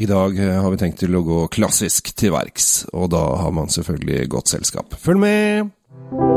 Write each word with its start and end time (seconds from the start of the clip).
I 0.00 0.06
dag 0.06 0.38
eh, 0.38 0.60
har 0.62 0.70
vi 0.70 0.78
tenkt 0.78 1.00
til 1.02 1.16
å 1.18 1.24
gå 1.26 1.40
klassisk 1.50 2.12
til 2.14 2.30
verks, 2.30 2.86
og 2.94 3.10
da 3.10 3.24
har 3.42 3.50
man 3.50 3.66
selvfølgelig 3.72 4.28
godt 4.30 4.54
selskap. 4.54 4.94
Følg 5.02 5.24
med! 5.24 6.27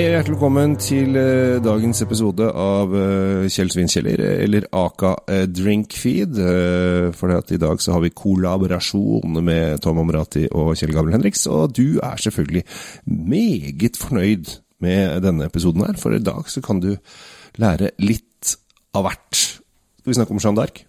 Hei 0.00 0.06
og 0.08 0.14
hjertelig 0.14 0.36
velkommen 0.38 0.74
til 0.80 1.16
eh, 1.20 1.58
dagens 1.60 1.98
episode 2.00 2.46
av 2.56 2.94
eh, 2.96 3.42
Kjell 3.52 3.68
Svinkjeller, 3.68 4.22
eller 4.46 4.64
Aka 4.80 5.10
eh, 5.28 5.42
Drinkfeed. 5.44 6.38
For 7.18 7.34
at 7.34 7.50
i 7.52 7.58
dag 7.60 7.82
så 7.84 7.92
har 7.92 8.00
vi 8.00 8.12
kollaborasjon 8.16 9.42
med 9.44 9.82
Tom 9.84 9.98
Amrati 10.00 10.46
og 10.56 10.70
Kjell 10.72 10.94
Gabriel 10.94 11.18
Henriks, 11.18 11.42
og 11.52 11.74
du 11.76 11.98
er 12.00 12.16
selvfølgelig 12.16 12.62
meget 13.04 13.98
fornøyd 14.00 14.54
med 14.80 15.20
denne 15.26 15.50
episoden 15.50 15.84
her, 15.84 15.98
for 16.00 16.16
i 16.16 16.22
dag 16.24 16.48
så 16.48 16.62
kan 16.64 16.80
du 16.80 16.94
lære 17.60 17.90
litt 18.00 18.54
av 18.96 19.04
hvert. 19.04 19.42
Skal 20.00 20.14
vi 20.14 20.16
snakke 20.16 20.32
om 20.32 20.40
Jeanne 20.40 20.62
d'Arc? 20.62 20.80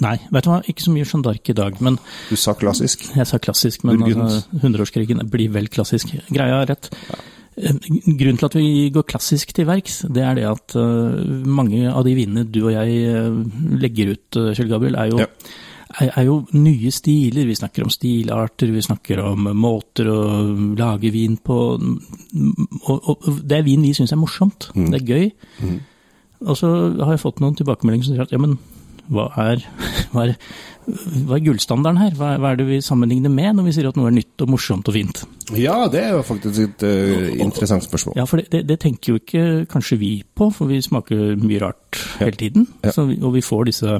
Nei, 0.00 0.14
vet 0.32 0.48
du 0.48 0.48
hva, 0.54 0.62
ikke 0.64 0.86
så 0.86 0.94
mye 0.94 1.04
Jeanne 1.04 1.26
d'Arc 1.28 1.52
i 1.52 1.58
dag, 1.60 1.76
men 1.84 2.00
Du 2.30 2.40
sa 2.40 2.56
klassisk. 2.56 3.04
Jeg 3.20 3.28
sa 3.28 3.36
klassisk, 3.36 3.84
men 3.84 4.00
altså, 4.00 4.62
hundreårskrigen 4.64 5.20
blir 5.28 5.52
vel 5.52 5.68
klassisk. 5.68 6.16
Greia 6.32 6.62
er 6.62 6.72
rett. 6.72 6.88
Eh, 7.10 7.36
Grunnen 7.60 8.38
til 8.38 8.48
at 8.48 8.56
vi 8.56 8.90
går 8.94 9.06
klassisk 9.08 9.52
til 9.56 9.66
verks, 9.68 10.02
det 10.08 10.22
er 10.24 10.38
det 10.38 10.46
at 10.48 10.76
eh, 10.78 11.18
mange 11.46 11.82
av 11.90 12.04
de 12.06 12.14
vinene 12.16 12.46
du 12.48 12.62
og 12.64 12.72
jeg 12.74 13.02
eh, 13.10 13.40
legger 13.82 14.14
ut, 14.14 14.38
uh, 14.38 14.52
Kjell 14.56 14.70
Gabriel, 14.70 14.96
er 15.00 15.10
jo, 15.12 15.20
Ja. 15.20 15.28
er, 16.00 16.12
er 16.14 16.26
jo 16.28 16.36
nye 16.56 16.92
stiler. 16.94 17.48
Vi 17.48 17.58
snakker 17.58 17.84
om 17.84 17.92
stilarter, 17.92 18.72
vi 18.72 18.84
snakker 18.86 19.22
om 19.24 19.50
måter 19.58 20.08
å 20.10 20.20
lage 20.78 21.12
vin 21.14 21.36
på. 21.36 21.60
Og, 21.76 22.98
og, 22.98 23.30
det 23.42 23.60
er 23.60 23.66
vin 23.66 23.84
vi 23.84 23.94
syns 23.96 24.14
er 24.14 24.20
morsomt. 24.20 24.70
Mm. 24.74 24.90
Det 24.90 25.00
er 25.00 25.08
gøy. 25.10 25.30
Og 26.40 26.56
så 26.56 26.68
har 27.02 27.12
jeg 27.12 27.24
fått 27.24 27.40
noen 27.42 27.56
tilbakemeldinger 27.58 28.06
som 28.06 28.16
sier 28.16 28.24
at 28.24 28.32
ja, 28.32 28.40
men 28.40 28.56
hva 29.10 29.26
er, 29.42 29.64
hva 30.12 30.26
er, 30.28 30.34
hva 30.86 31.36
er 31.36 31.44
gullstandarden 31.44 32.00
her? 32.00 32.16
Hva 32.18 32.34
er, 32.34 32.40
hva 32.42 32.52
er 32.52 32.60
det 32.60 32.66
vi 32.68 32.80
sammenligner 32.84 33.32
med 33.32 33.58
når 33.58 33.68
vi 33.68 33.74
sier 33.76 33.90
at 33.90 33.98
noe 33.98 34.10
er 34.10 34.16
nytt 34.16 34.44
og 34.44 34.52
morsomt 34.54 34.90
og 34.90 34.96
fint? 34.96 35.22
Ja, 35.58 35.76
det 35.90 36.04
er 36.04 36.14
jo 36.14 36.24
faktisk 36.26 36.62
et 36.64 36.84
uh, 36.86 37.28
interessant 37.42 37.86
spørsmål. 37.86 38.16
Ja, 38.20 38.26
for 38.30 38.40
det, 38.40 38.50
det, 38.54 38.64
det 38.70 38.78
tenker 38.82 39.14
jo 39.14 39.20
ikke 39.20 39.44
kanskje 39.70 40.00
vi 40.00 40.12
på, 40.22 40.50
for 40.54 40.70
vi 40.70 40.80
smaker 40.84 41.34
mye 41.40 41.62
rart 41.62 42.00
hele 42.20 42.38
tiden. 42.38 42.68
Ja. 42.86 42.94
Vi, 43.08 43.18
og 43.18 43.34
vi 43.34 43.44
får 43.44 43.70
disse 43.70 43.98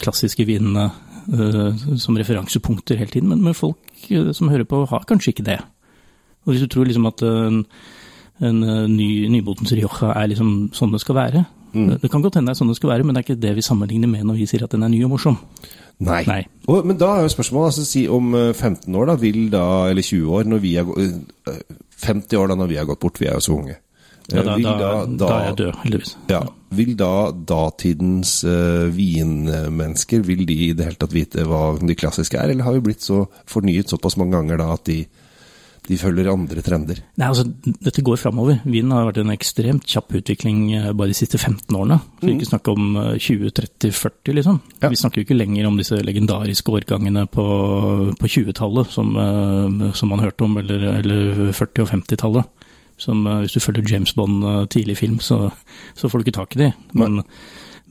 klassiske 0.00 0.44
vinene 0.48 0.90
uh, 0.90 1.96
som 2.00 2.18
referansepunkter 2.20 3.00
hele 3.00 3.12
tiden, 3.12 3.32
men, 3.32 3.44
men 3.44 3.56
folk 3.56 4.04
uh, 4.12 4.34
som 4.36 4.52
hører 4.52 4.68
på, 4.68 4.84
har 4.90 5.08
kanskje 5.08 5.34
ikke 5.34 5.48
det. 5.48 5.60
Og 6.44 6.54
hvis 6.54 6.64
du 6.64 6.70
tror 6.72 6.88
liksom 6.88 7.08
at 7.08 7.20
en, 7.26 7.64
en 8.40 8.60
ny, 8.88 9.08
nymotens 9.28 9.74
Rioja 9.76 10.14
er 10.16 10.30
liksom 10.32 10.70
sånn 10.76 10.94
det 10.94 11.02
skal 11.02 11.18
være, 11.18 11.42
det 11.72 12.10
kan 12.10 12.24
godt 12.24 12.38
hende 12.38 12.50
det 12.50 12.56
er 12.56 12.60
sånn 12.60 12.72
det 12.72 12.78
skal 12.78 12.92
være, 12.94 13.06
men 13.06 13.14
det 13.14 13.22
er 13.22 13.28
ikke 13.28 13.42
det 13.42 13.52
vi 13.58 13.66
sammenligner 13.66 14.10
med 14.10 14.26
når 14.28 14.40
vi 14.40 14.48
sier 14.50 14.64
at 14.66 14.74
den 14.74 14.86
er 14.86 14.92
ny 14.92 15.02
og 15.06 15.14
morsom. 15.14 15.36
Nei. 16.00 16.22
Nei. 16.28 16.40
Og, 16.66 16.86
men 16.88 16.96
da 17.00 17.12
er 17.16 17.26
jo 17.26 17.34
spørsmålet, 17.34 17.74
altså 17.74 17.84
si 17.84 18.06
om 18.08 18.32
eh, 18.38 18.50
15 18.54 18.96
år 18.96 19.10
da, 19.12 19.18
vil 19.20 19.42
da, 19.52 19.66
eller 19.92 20.06
20 20.06 20.34
år, 20.38 20.48
når 20.48 20.62
vi 20.64 20.74
er, 20.80 20.90
eh, 20.96 21.60
50 22.06 22.40
år 22.40 22.52
da 22.52 22.58
når 22.62 22.72
vi 22.72 22.80
har 22.80 22.88
gått 22.88 23.02
bort, 23.02 23.20
vi 23.20 23.28
er 23.28 23.36
jo 23.36 23.44
så 23.44 23.56
unge. 23.58 23.76
Ja, 23.76 23.80
Eh, 24.30 24.44
da, 24.44 24.56
da, 24.78 24.90
da 25.06 25.28
er 25.34 25.46
jeg 25.48 25.56
død, 25.58 25.72
heldigvis. 25.84 26.12
Ja, 26.30 26.40
vil 26.78 26.92
da 26.98 27.14
datidens 27.50 28.34
uh, 28.46 28.86
vinmennesker, 28.94 30.22
vil 30.26 30.44
de 30.46 30.56
i 30.68 30.70
det 30.76 30.86
hele 30.86 31.00
tatt 31.00 31.14
vite 31.14 31.46
hva 31.48 31.62
de 31.80 31.96
klassiske 31.98 32.38
er, 32.38 32.52
eller 32.52 32.66
har 32.66 32.76
vi 32.76 32.84
blitt 32.90 33.04
så 33.04 33.24
fornyet 33.50 33.90
såpass 33.90 34.18
mange 34.20 34.36
ganger 34.38 34.60
da 34.62 34.70
at 34.76 34.84
de, 34.86 35.00
de 35.90 35.98
følger 35.98 36.30
andre 36.30 36.62
trender? 36.64 37.00
Nei, 37.18 37.26
altså, 37.28 37.44
Dette 37.82 38.04
går 38.06 38.20
framover. 38.20 38.60
Vinen 38.64 38.94
har 38.94 39.08
vært 39.08 39.20
en 39.24 39.32
ekstremt 39.34 39.86
kjapp 39.90 40.14
utvikling 40.20 40.62
eh, 40.78 40.90
bare 40.96 41.10
de 41.10 41.18
siste 41.18 41.40
15 41.40 41.76
årene. 41.76 41.98
Så 42.20 42.28
vi 42.28 42.34
ikke 42.36 42.50
snakke 42.52 42.74
om 42.76 42.88
eh, 43.02 43.12
20, 43.18 43.54
30, 43.58 43.94
40, 43.98 44.36
liksom. 44.38 44.60
Ja. 44.82 44.90
Vi 44.92 45.00
snakker 45.00 45.20
jo 45.20 45.26
ikke 45.26 45.38
lenger 45.38 45.68
om 45.68 45.78
disse 45.80 45.98
legendariske 45.98 46.74
årgangene 46.78 47.26
på, 47.32 47.46
på 48.20 48.32
20-tallet 48.36 48.94
som, 48.94 49.14
eh, 49.24 49.88
som 49.98 50.14
man 50.14 50.22
hørte 50.24 50.46
om, 50.46 50.58
eller, 50.62 50.86
eller 51.00 51.50
40- 51.50 51.86
og 51.86 51.90
50-tallet. 51.94 52.68
Som 53.00 53.26
eh, 53.26 53.42
Hvis 53.44 53.56
du 53.56 53.64
følger 53.64 53.90
James 53.94 54.14
Bond 54.14 54.44
eh, 54.44 54.62
tidlig 54.72 55.00
film, 55.00 55.18
så, 55.24 55.48
så 55.94 56.08
får 56.08 56.20
du 56.20 56.28
ikke 56.28 56.38
tak 56.38 56.56
i 56.56 56.64
de. 56.66 56.72
Men, 56.94 57.24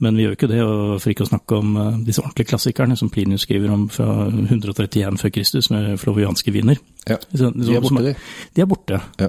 men 0.00 0.16
vi 0.16 0.24
gjør 0.24 0.34
ikke 0.36 0.48
det, 0.48 0.60
og 0.64 0.94
for 1.02 1.12
ikke 1.12 1.24
å 1.26 1.28
snakke 1.30 1.56
om 1.60 1.76
eh, 1.76 1.98
disse 2.06 2.22
ordentlige 2.24 2.48
klassikerne 2.54 2.96
som 2.96 3.10
Plinius 3.12 3.44
skriver 3.46 3.70
om 3.74 3.86
fra 3.92 4.06
131 4.32 5.18
før 5.20 5.32
Kristus, 5.34 5.68
med 5.70 5.98
flovianske 6.00 6.52
viner. 6.54 6.78
Ja, 7.08 7.18
Så- 7.34 7.52
de 7.52 7.74
er 7.76 7.80
borte, 7.84 8.04
de. 8.04 8.14
De 8.56 8.60
er 8.64 8.66
borte. 8.70 9.00
Ja. 9.20 9.28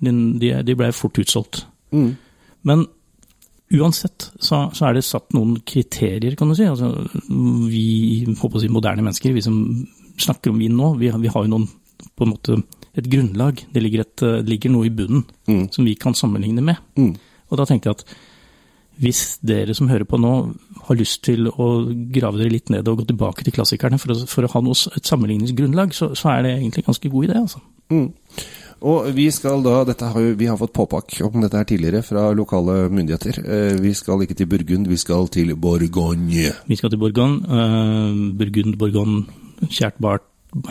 De, 0.00 0.74
ble 0.76 0.92
fort 0.92 1.18
utsolgt. 1.20 1.64
Mm. 1.92 2.16
Men 2.64 2.86
uansett 3.72 4.30
så, 4.42 4.64
så 4.74 4.88
er 4.88 4.96
det 4.98 5.04
satt 5.06 5.32
noen 5.36 5.58
kriterier, 5.66 6.34
kan 6.38 6.48
du 6.50 6.56
si. 6.58 6.66
Altså, 6.66 6.88
vi 7.70 8.24
håper 8.26 8.58
å 8.58 8.62
si, 8.64 8.70
moderne 8.72 9.04
mennesker, 9.06 9.34
vi 9.36 9.44
som 9.44 9.60
snakker 10.20 10.50
om 10.52 10.58
vin 10.60 10.74
nå, 10.76 10.94
vi, 10.98 11.08
har- 11.12 11.20
vi 11.22 11.28
har 11.32 11.46
jo 11.46 11.52
noen 11.52 11.68
på 12.16 12.26
en 12.26 12.32
måte 12.32 12.56
et 12.98 13.06
grunnlag. 13.06 13.62
Det 13.72 13.82
ligger, 13.84 14.00
et, 14.04 14.24
ligger 14.48 14.72
noe 14.74 14.88
i 14.88 14.90
bunnen 14.94 15.24
Mm. 15.46 15.68
som 15.72 15.84
vi 15.84 15.94
kan 15.94 16.14
sammenligne 16.14 16.62
med. 16.62 16.76
Mm. 16.98 17.14
Og 17.50 17.58
da 17.58 17.64
tenkte 17.64 17.88
jeg 17.90 17.96
at 18.00 18.04
hvis 19.00 19.38
dere 19.46 19.74
som 19.76 19.88
hører 19.88 20.04
på 20.08 20.18
nå 20.20 20.32
har 20.86 20.98
lyst 20.98 21.22
til 21.24 21.48
å 21.48 21.68
grave 22.12 22.40
dere 22.40 22.52
litt 22.52 22.72
ned 22.72 22.88
og 22.88 23.02
gå 23.02 23.10
tilbake 23.10 23.46
til 23.46 23.54
klassikerne 23.56 23.98
for 24.00 24.12
å, 24.14 24.18
for 24.28 24.44
å 24.46 24.52
ha 24.52 24.64
noe, 24.64 24.76
et 24.96 25.08
sammenligningsgrunnlag, 25.08 25.94
så, 25.96 26.12
så 26.18 26.34
er 26.34 26.44
det 26.44 26.56
egentlig 26.58 26.84
en 26.84 26.90
ganske 26.92 27.12
god 27.12 27.28
idé. 27.28 27.38
altså. 27.40 27.62
Mm. 27.90 28.10
Og 28.80 29.10
vi 29.12 29.26
skal 29.32 29.60
da, 29.64 29.82
dette 29.84 30.08
har 30.08 30.22
jo, 30.24 30.32
vi 30.40 30.48
har 30.48 30.56
fått 30.60 30.72
påpakk 30.76 31.18
om 31.26 31.42
dette 31.44 31.58
her 31.58 31.68
tidligere 31.68 32.00
fra 32.04 32.30
lokale 32.32 32.86
myndigheter. 32.88 33.40
Eh, 33.44 33.76
Vi 33.80 33.92
skal 33.96 34.24
ikke 34.24 34.36
til 34.38 34.48
Burgund, 34.48 34.88
vi 34.88 34.96
skal 34.96 35.28
til 35.28 35.52
Bourgogne. 35.56 36.54
Vi 36.66 36.76
skal 36.80 36.92
til 36.92 37.00
Bourgogne. 37.00 37.44
Uh, 37.44 38.32
Burgund, 38.40 38.78
Bourgogne, 38.80 39.26
kjært 39.68 40.00
bart, 40.00 40.24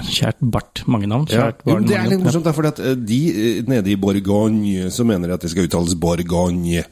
kjært 0.09 0.41
bart, 0.41 0.81
mange 0.87 1.07
navn. 1.07 1.27
Kjært 1.29 1.61
barn, 1.63 1.85
ja, 1.85 1.87
det 1.87 1.99
er 1.99 2.09
litt 2.15 2.25
morsomt, 2.25 2.49
for 2.57 2.71
eh, 2.71 2.95
de 2.97 3.19
eh, 3.29 3.61
nede 3.69 3.93
i 3.93 3.99
Bourgogne 3.99 4.89
så 4.91 5.05
mener 5.05 5.29
de 5.29 5.37
at 5.37 5.45
det 5.45 5.53
skal 5.53 5.69
uttales 5.69 5.95
Bourgogne. 5.95 6.83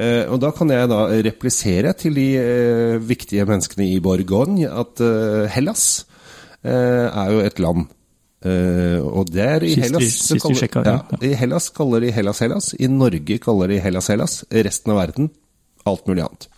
Eh, 0.00 0.24
og 0.32 0.38
da 0.40 0.48
kan 0.56 0.70
jeg 0.72 0.88
da 0.88 1.00
replisere 1.26 1.90
til 1.98 2.14
de 2.16 2.26
eh, 2.40 2.98
viktige 3.04 3.44
menneskene 3.48 3.84
i 3.90 3.98
Borgogne 4.00 4.68
at 4.70 5.02
eh, 5.04 5.44
Hellas 5.52 5.82
eh, 6.64 7.04
er 7.10 7.34
jo 7.34 7.42
et 7.44 7.60
land. 7.60 7.88
Eh, 8.40 8.96
og 9.04 9.28
der 9.34 9.66
i 9.66 9.74
Sist 9.74 9.76
vi- 9.76 9.84
Hellas 9.84 10.14
sist 10.24 10.46
vi 10.48 10.54
sjekket, 10.56 10.88
ja, 10.88 10.94
ja. 11.04 11.20
I 11.28 11.34
Hellas 11.36 11.68
kaller 11.76 12.00
de 12.06 12.14
Hellas 12.16 12.40
Hellas. 12.40 12.70
I 12.80 12.88
Norge 12.88 13.36
kaller 13.44 13.68
de 13.74 13.82
Hellas 13.84 14.08
Hellas. 14.08 14.38
Resten 14.48 14.94
av 14.94 15.02
verden 15.02 15.28
alt 15.84 16.08
mulig 16.08 16.24
annet. 16.24 16.48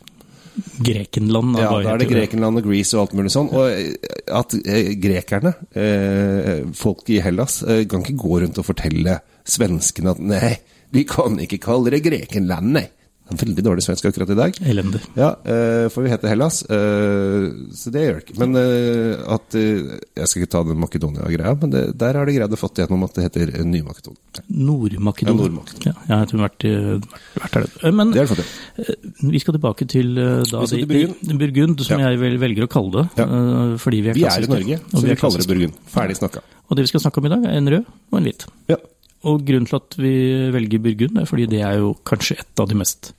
Grekenland. 0.85 1.57
Ja, 1.59 1.71
da 1.83 1.95
er 1.95 2.01
det 2.03 2.09
Grekenland 2.11 2.61
og 2.61 2.67
Greece 2.67 2.95
og 2.99 3.07
alt 3.07 3.15
mulig 3.17 3.31
sånn. 3.33 3.49
Og 3.57 4.33
at 4.39 4.55
grekerne, 5.01 5.55
folk 6.77 7.09
i 7.11 7.21
Hellas, 7.25 7.63
kan 7.89 8.05
ikke 8.05 8.19
gå 8.21 8.41
rundt 8.45 8.61
og 8.61 8.67
fortelle 8.69 9.19
svenskene 9.49 10.13
at 10.13 10.21
nei, 10.21 10.53
vi 10.93 11.07
kan 11.09 11.39
ikke 11.41 11.59
kalle 11.65 11.95
det 11.95 12.03
Grekenland, 12.05 12.75
nei. 12.77 12.85
Veldig 13.33 13.63
dårlig 13.65 13.83
svensk 13.87 14.05
akkurat 14.11 14.29
i 14.29 14.35
dag. 14.37 14.57
Elendig. 14.69 14.99
Ja, 15.17 15.31
eh, 15.47 15.87
for 15.89 16.03
vi 16.05 16.11
heter 16.11 16.29
Hellas, 16.29 16.63
eh, 16.69 17.47
så 17.73 17.89
det 17.95 18.03
gjør 18.03 18.17
det 18.19 18.25
ikke. 18.27 18.35
Men 18.43 18.57
eh, 18.61 19.23
at 19.33 19.55
Jeg 19.57 20.27
skal 20.29 20.43
ikke 20.43 20.51
ta 20.53 20.63
den 20.67 20.77
Makedonia-greia, 20.83 21.55
men 21.63 21.71
det, 21.73 21.83
der 21.97 22.19
har 22.19 22.27
de 22.29 22.35
greid 22.37 22.53
å 22.53 22.59
få 22.61 22.69
gjennom 22.77 23.05
at 23.07 23.15
det 23.17 23.25
heter 23.31 23.55
Ny-Makedonia. 23.65 24.43
Nord-Makedonia. 24.53 25.33
Ja, 25.33 25.39
Nord-Makedonia. 25.39 25.95
Ja, 26.11 26.19
jeg 26.19 26.29
tror 26.33 26.45
ikke 26.51 26.73
vært, 27.41 27.47
vært 27.47 27.57
der. 27.81 27.93
Men 27.97 28.13
Det 28.13 28.27
det 28.29 28.47
vi 29.33 29.39
skal 29.41 29.57
tilbake 29.57 29.89
til 29.89 30.15
da, 30.19 30.29
Vi 30.43 30.51
skal 30.51 30.69
til 30.69 30.87
Burgund. 30.93 31.17
de- 31.31 31.39
Burgund, 31.47 31.81
som 31.87 32.01
Ja. 32.01 32.11
jeg 32.11 32.19
vel 32.21 32.39
velger 32.39 32.67
å 32.67 32.69
kalle 32.69 32.93
det. 32.93 33.09
Ja. 33.17 33.27
Fordi 33.79 34.03
vi 34.03 34.09
er 34.11 34.15
Vi 34.15 34.25
er 34.25 34.43
i. 34.43 34.47
Norge, 34.47 34.81
så 34.91 35.01
vi 35.01 35.07
vi 35.07 35.11
er 35.13 35.17
kaller 35.17 35.39
det. 35.39 35.49
Burgund. 35.49 35.75
Ferdig 35.89 36.17
snakka. 36.21 36.41
Og 36.69 36.77
det 36.77 36.83
vi 36.85 36.89
skal 36.93 37.01
snakke 37.01 37.19
om 37.19 37.27
i 37.27 37.29
dag, 37.33 37.45
er 37.45 37.57
en 37.57 37.69
rød 37.69 37.85
og 38.13 38.19
en 38.19 38.25
hvit. 38.25 38.47
Ja. 38.69 38.77
Og 39.25 39.45
grunnen 39.47 39.67
til 39.69 39.77
at 39.79 39.97
vi 40.03 40.13
velger 40.55 40.81
Burgund, 40.83 41.19
er 41.21 41.27
fordi 41.31 41.47
det 41.49 41.61
er 41.63 41.77
jo 41.79 41.93
kanskje 42.09 42.39
et 42.41 42.61
av 42.63 42.69
de 42.69 42.75
mest 42.81 43.13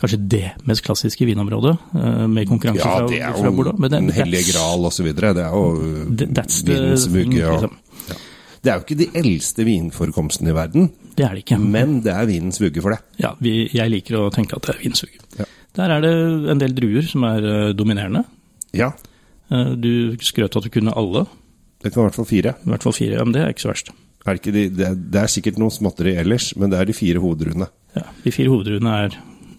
Kanskje 0.00 0.16
det 0.32 0.46
mest 0.64 0.80
klassiske 0.80 1.26
vinområdet, 1.28 1.74
eh, 1.92 2.26
med 2.26 2.48
konkurranse 2.48 2.80
Ja, 2.80 2.94
fra, 2.96 3.08
er 3.12 3.34
fra 3.36 3.50
Bordeaux. 3.52 3.74
jo 3.76 3.80
Men 3.80 3.90
det- 3.90 4.00
Den 4.00 4.08
hellige 4.16 4.52
gral 4.54 4.86
videre. 5.04 5.34
Det 5.34 5.44
er 5.44 5.50
jo 5.52 6.06
vinens 6.64 7.06
vugge. 7.06 7.44
Og, 7.44 7.60
liksom. 7.60 7.76
det 8.62 8.70
er 8.72 8.78
jo 8.78 8.80
ikke 8.80 8.96
de 8.96 9.06
eldste 9.20 9.64
vinforekomstene 9.66 10.48
i 10.48 10.52
verden, 10.56 10.90
Det 11.16 11.24
er 11.26 11.34
det 11.34 11.44
ikke. 11.44 11.58
men 11.60 12.00
det 12.00 12.14
er 12.14 12.24
vinens 12.26 12.58
vugge 12.58 12.80
for 12.80 12.90
det. 12.92 13.00
Ja, 13.18 13.34
vi, 13.42 13.68
jeg 13.68 13.90
liker 13.90 14.16
å 14.16 14.30
tenke 14.32 14.56
at 14.56 14.62
det 14.62 14.76
er 14.76 14.78
vinsuge. 14.88 15.18
Ja. 15.38 15.44
Der 15.74 15.90
er 15.90 16.00
det 16.00 16.48
en 16.50 16.58
del 16.58 16.72
druer 16.72 17.02
som 17.06 17.22
er 17.24 17.44
eh, 17.68 17.72
dominerende. 17.74 18.24
Ja, 18.72 18.92
Eh, 19.52 19.74
du 19.74 20.16
skrøt 20.18 20.54
at 20.56 20.62
du 20.62 20.70
kunne 20.70 20.92
alle, 20.96 21.26
det 21.82 21.92
kan 21.92 22.04
i 22.04 22.06
hvert 22.08 22.14
fall 22.14 22.24
fire. 22.24 22.54
i 22.64 22.70
hvert 22.70 22.82
fall 22.84 22.92
fire. 22.92 23.16
Ja, 23.18 23.24
men 23.24 23.32
det 23.32 23.42
er 23.42 23.48
ikke 23.52 23.66
så 23.66 23.72
verst. 23.74 23.90
Er 24.26 24.36
det, 24.36 24.40
ikke 24.42 24.52
de, 24.52 24.62
det, 24.76 24.86
er, 24.86 24.94
det 24.94 25.20
er 25.22 25.30
sikkert 25.32 25.58
noe 25.58 25.72
småtteri 25.72 26.12
ellers, 26.20 26.50
men 26.60 26.70
det 26.72 26.78
er 26.80 26.84
de 26.90 26.92
fire 26.96 27.20
hovedruene. 27.22 27.68
Ja, 27.96 28.02
de 28.24 28.32
fire 28.34 28.52
hovedruene 28.52 28.96
er 29.06 29.14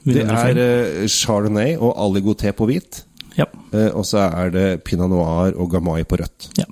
Det 0.06 0.22
er 0.26 0.60
uh, 0.62 1.08
Chardonnay 1.10 1.74
og 1.78 1.96
Aligoté 1.98 2.52
på 2.58 2.68
hvit, 2.70 3.04
Ja. 3.38 3.46
Uh, 3.74 3.90
og 3.96 4.06
så 4.06 4.26
er 4.28 4.50
det 4.54 4.68
Pinot 4.84 5.10
Noir 5.10 5.54
og 5.58 5.72
Gamay 5.72 6.04
på 6.06 6.20
rødt. 6.22 6.50
ja. 6.60 6.66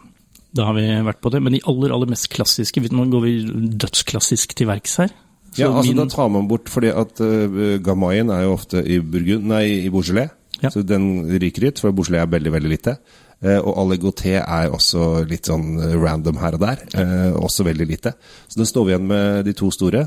da 0.55 0.65
har 0.65 0.73
vi 0.73 0.85
vært 1.05 1.19
på 1.21 1.29
det. 1.31 1.41
Men 1.45 1.53
de 1.53 1.59
aller, 1.69 1.91
aller 1.93 2.09
mest 2.09 2.29
klassiske, 2.33 2.81
nå 2.91 3.05
går 3.13 3.21
vi 3.25 3.33
dødsklassisk 3.79 4.55
til 4.57 4.67
verks 4.69 4.95
her. 4.97 5.11
Så 5.53 5.61
Ja, 5.61 5.67
altså 5.71 5.93
min- 5.93 5.97
Da 5.97 6.05
tar 6.15 6.29
man 6.29 6.47
bort 6.47 6.69
fordi 6.69 6.89
at 6.89 7.19
uh, 7.21 7.77
Gamayen 7.81 8.29
er 8.29 8.43
jo 8.43 8.53
ofte 8.53 8.81
i 8.85 8.99
Burgund, 8.99 9.45
nei, 9.49 9.63
i 9.85 9.89
Beaujolais. 9.89 10.29
Ja. 10.61 10.69
Så 10.69 10.81
den 10.85 11.25
ryker 11.39 11.67
ut, 11.69 11.79
for 11.79 11.91
Beaujolais 11.91 12.21
er 12.21 12.27
veldig, 12.33 12.51
veldig 12.51 12.69
lite. 12.69 12.97
Eh, 13.41 13.55
og 13.63 13.77
Allegoté 13.79 14.33
er 14.41 14.67
også 14.75 15.21
litt 15.29 15.47
sånn 15.47 15.77
eh, 15.79 15.93
random 15.95 16.35
her 16.41 16.57
og 16.57 16.59
der. 16.59 16.81
eh, 16.99 17.31
også 17.39 17.63
veldig 17.63 17.87
lite. 17.87 18.11
Så 18.51 18.59
det 18.59 18.67
står 18.67 18.83
vi 18.85 18.91
igjen 18.91 19.07
med 19.07 19.45
de 19.45 19.53
to 19.55 19.69
store. 19.71 20.01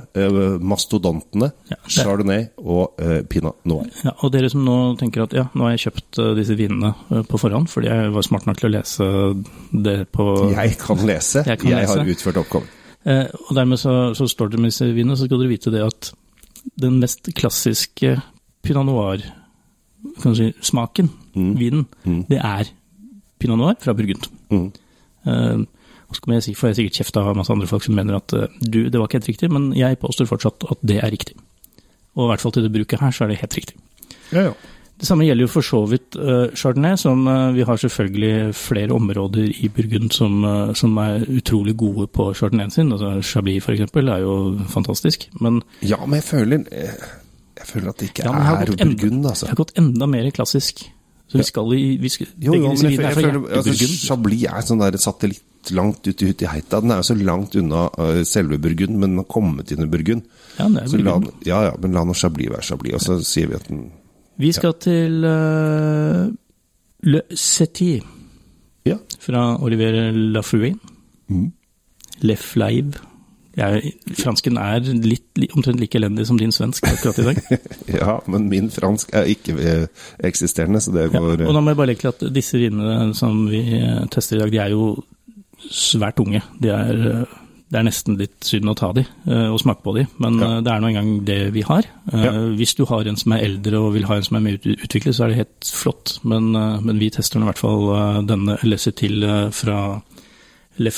mastodontene, 0.60 1.48
Ja, 1.70 1.76
Chardonnay 1.88 2.48
og 2.58 2.96
Pinot 3.30 3.56
Noir. 3.64 3.86
Ja, 4.04 4.10
og 4.22 4.32
dere 4.32 4.50
som 4.52 4.64
nå 4.66 4.96
tenker 5.00 5.22
at 5.24 5.32
ja, 5.32 5.46
nå 5.54 5.64
har 5.64 5.70
jeg 5.76 5.84
kjøpt 5.92 6.20
disse 6.36 6.56
vinene 6.58 6.92
på 7.08 7.38
forhånd, 7.40 7.68
fordi 7.72 7.88
jeg 7.88 8.12
var 8.12 8.22
smart 8.22 8.46
nok 8.46 8.56
til 8.60 8.68
å 8.68 8.74
lese 8.76 9.04
det 9.72 9.96
på 10.12 10.52
Jeg 10.52 10.76
kan 10.78 10.96
lese. 11.08 11.42
Jeg 11.46 11.46
Jeg, 11.46 11.58
kan 11.58 11.72
har 11.88 12.04
utført 12.14 12.36
oppgaven. 12.36 12.68
Og 13.48 13.54
dermed 13.56 13.78
så, 13.80 14.14
så 14.14 14.28
står 14.28 14.48
det 14.52 14.60
med 14.60 14.68
disse 14.70 14.84
vinene, 14.92 15.16
så 15.16 15.24
skal 15.26 15.38
dere 15.40 15.48
vite 15.56 15.70
det 15.72 15.82
at 15.88 16.12
den 16.78 17.00
mest 17.00 17.32
klassiske 17.34 18.20
pinot 18.62 18.86
noir-smaken, 20.14 21.08
Mm. 21.34 21.54
vinen, 21.58 21.86
Mm. 22.04 22.26
det 22.28 22.38
er 22.44 22.64
pinot 23.42 23.60
noir 23.60 23.78
fra 23.82 23.94
Burgund. 23.98 24.28
Mm. 24.54 24.66
Uh, 25.26 25.64
skal 26.12 26.34
jeg 26.36 26.44
si, 26.44 26.52
får 26.58 26.72
jeg 26.72 26.78
sikkert 26.80 26.98
kjeft 27.00 27.16
av 27.20 27.30
masse 27.38 27.52
andre 27.54 27.68
folk 27.70 27.84
som 27.86 27.96
mener 27.96 28.18
at 28.18 28.34
uh, 28.36 28.48
du, 28.60 28.84
det 28.92 28.98
var 29.00 29.08
ikke 29.08 29.20
helt 29.22 29.30
riktig, 29.32 29.48
men 29.52 29.70
jeg 29.76 30.00
påstår 30.02 30.28
fortsatt 30.30 30.66
at 30.72 30.82
det 30.86 30.98
er 31.00 31.12
riktig. 31.14 31.38
Og 32.12 32.26
i 32.26 32.28
hvert 32.32 32.42
fall 32.44 32.52
til 32.52 32.66
det 32.66 32.72
bruket 32.74 33.00
her, 33.00 33.14
så 33.14 33.24
er 33.24 33.32
det 33.32 33.40
helt 33.40 33.56
riktig. 33.56 33.78
Ja, 34.32 34.50
ja. 34.50 34.54
Det 35.02 35.08
samme 35.08 35.24
gjelder 35.26 35.48
jo 35.48 35.50
for 35.50 35.66
så 35.66 35.80
vidt 35.90 36.14
uh, 36.14 36.52
Chardonnay, 36.54 36.94
som 37.00 37.24
uh, 37.26 37.50
vi 37.56 37.64
har 37.66 37.80
selvfølgelig 37.80 38.52
flere 38.54 38.94
områder 38.94 39.48
i 39.64 39.70
Burgund 39.72 40.12
som, 40.14 40.44
uh, 40.46 40.70
som 40.78 40.94
er 41.02 41.24
utrolig 41.32 41.74
gode 41.80 42.06
på 42.14 42.28
chardonnayen 42.38 42.70
sin. 42.70 42.92
Altså 42.94 43.16
Chablis 43.32 43.66
eksempel 43.72 44.12
er 44.12 44.22
jo 44.22 44.36
fantastisk. 44.70 45.26
Men 45.40 45.58
ja, 45.82 45.98
men 46.04 46.20
jeg 46.20 46.28
føler 46.28 46.62
Jeg 46.70 47.66
føler 47.66 47.88
at 47.88 47.98
det 47.98 48.12
ikke 48.12 48.28
Ja, 48.28 48.32
er 48.32 48.62
enda- 48.62 48.84
Burgund, 48.84 49.24
jeg 49.26 49.40
Det 49.40 49.48
har 49.48 49.58
gått 49.64 49.74
enda 49.78 50.06
mer 50.06 50.30
klassisk. 50.30 50.84
Så 51.32 51.38
vi 51.40 51.44
skal 51.48 51.72
i 51.72 51.84
vi 51.96 52.10
skal, 52.12 52.28
Jo, 52.36 52.52
jo, 52.52 52.60
men 52.60 52.76
jeg, 52.76 52.92
jeg, 52.92 52.98
jeg, 53.00 53.08
er 53.08 53.16
føler 53.16 53.56
altså. 53.56 53.88
Chablis 54.02 54.42
er 54.50 54.64
sånn 54.68 54.82
der 54.82 54.98
satellitt 55.00 55.70
langt 55.72 56.04
ute 56.04 56.28
i 56.28 56.50
Heita. 56.50 56.82
Den 56.82 56.92
er 56.92 57.00
jo 57.00 57.06
så 57.06 57.16
langt 57.16 57.56
unna 57.56 57.86
uh, 57.94 58.20
selve 58.28 58.58
Burgund, 58.60 58.98
men 58.98 59.14
den 59.14 59.22
har 59.22 59.28
kommet 59.32 59.72
inn 59.72 59.84
i 59.84 59.88
Burgund. 59.88 60.26
Ja, 60.58 60.66
den 60.66 60.76
er 60.82 60.90
Så 60.92 61.00
la, 61.00 61.16
ja, 61.48 61.62
ja, 61.70 61.72
men 61.80 61.96
la 61.96 62.04
nå 62.04 62.16
Chablis 62.18 62.50
være 62.52 62.66
Chablis, 62.68 62.98
og 62.98 63.04
så 63.06 63.16
sier 63.24 63.48
vi 63.48 63.56
at 63.56 63.70
den 63.70 63.86
Vi 64.42 64.50
skal 64.52 64.76
til 64.82 65.24
uh, 65.24 66.26
Le 67.08 67.22
Setti 67.32 67.94
Ja. 68.84 68.98
fra 69.22 69.46
Olivier 69.62 70.10
Lafrouin. 70.12 70.76
Mm. 71.30 71.48
Le 72.26 72.36
Fleive. 72.36 72.98
Jeg, 73.56 73.92
fransken 74.16 74.56
er 74.56 74.80
litt, 75.04 75.26
omtrent 75.56 75.80
like 75.80 75.98
elendig 75.98 76.24
som 76.26 76.38
din 76.40 76.52
svensk 76.54 76.86
akkurat 76.88 77.18
i 77.20 77.26
dag. 77.26 77.40
ja, 78.00 78.14
men 78.32 78.48
min 78.48 78.70
fransk 78.72 79.10
er 79.12 79.28
ikke 79.28 79.52
øh, 79.60 79.86
eksisterende, 80.24 80.80
så 80.80 80.92
det 80.94 81.08
Ja, 81.12 81.18
går 81.18 81.44
og 81.46 81.54
da 81.54 81.60
må 81.60 81.70
jeg 81.74 81.76
bare 81.82 81.90
legge 81.92 82.00
til 82.06 82.12
at 82.14 82.34
disse 82.34 82.56
vinene 82.62 83.12
som 83.14 83.44
vi 83.50 83.60
eh, 83.76 84.06
tester 84.10 84.36
i 84.38 84.40
dag, 84.46 84.52
de 84.54 84.62
er 84.64 84.72
jo 84.72 84.86
svært 85.70 86.18
unge. 86.24 86.40
De 86.62 86.68
er, 86.72 87.02
eh, 87.12 87.38
det 87.72 87.78
er 87.80 87.86
nesten 87.86 88.16
litt 88.20 88.44
synd 88.44 88.68
å 88.68 88.74
ta 88.76 88.90
de 88.96 89.04
eh, 89.04 89.46
og 89.52 89.60
smake 89.62 89.84
på 89.84 89.94
de, 89.96 90.06
men 90.20 90.40
Ja. 90.40 90.48
eh, 90.56 90.62
det 90.64 90.72
er 90.72 90.80
nå 90.82 90.88
engang 90.90 91.12
det 91.28 91.38
vi 91.54 91.62
har. 91.68 91.86
Eh, 92.12 92.24
Ja. 92.24 92.32
Hvis 92.56 92.74
du 92.76 92.84
har 92.88 93.04
en 93.08 93.16
som 93.20 93.32
er 93.36 93.44
eldre 93.46 93.78
og 93.80 93.92
vil 93.94 94.04
ha 94.08 94.16
en 94.16 94.22
som 94.26 94.36
er 94.36 94.44
mer 94.48 94.58
utviklet, 94.64 95.14
så 95.14 95.24
er 95.24 95.28
det 95.32 95.40
helt 95.44 95.70
flott. 95.72 96.18
Men, 96.24 96.54
eh, 96.56 96.80
men 96.80 96.98
vi 96.98 97.10
tester 97.10 97.38
nå 97.40 97.46
i 97.46 97.52
hvert 97.52 97.62
fall 97.62 97.84
eh, 97.96 98.22
denne 98.32 98.58
Lesser 98.64 98.92
til 98.96 99.22
eh, 99.24 99.50
fra 99.50 100.00
Le 100.76 100.90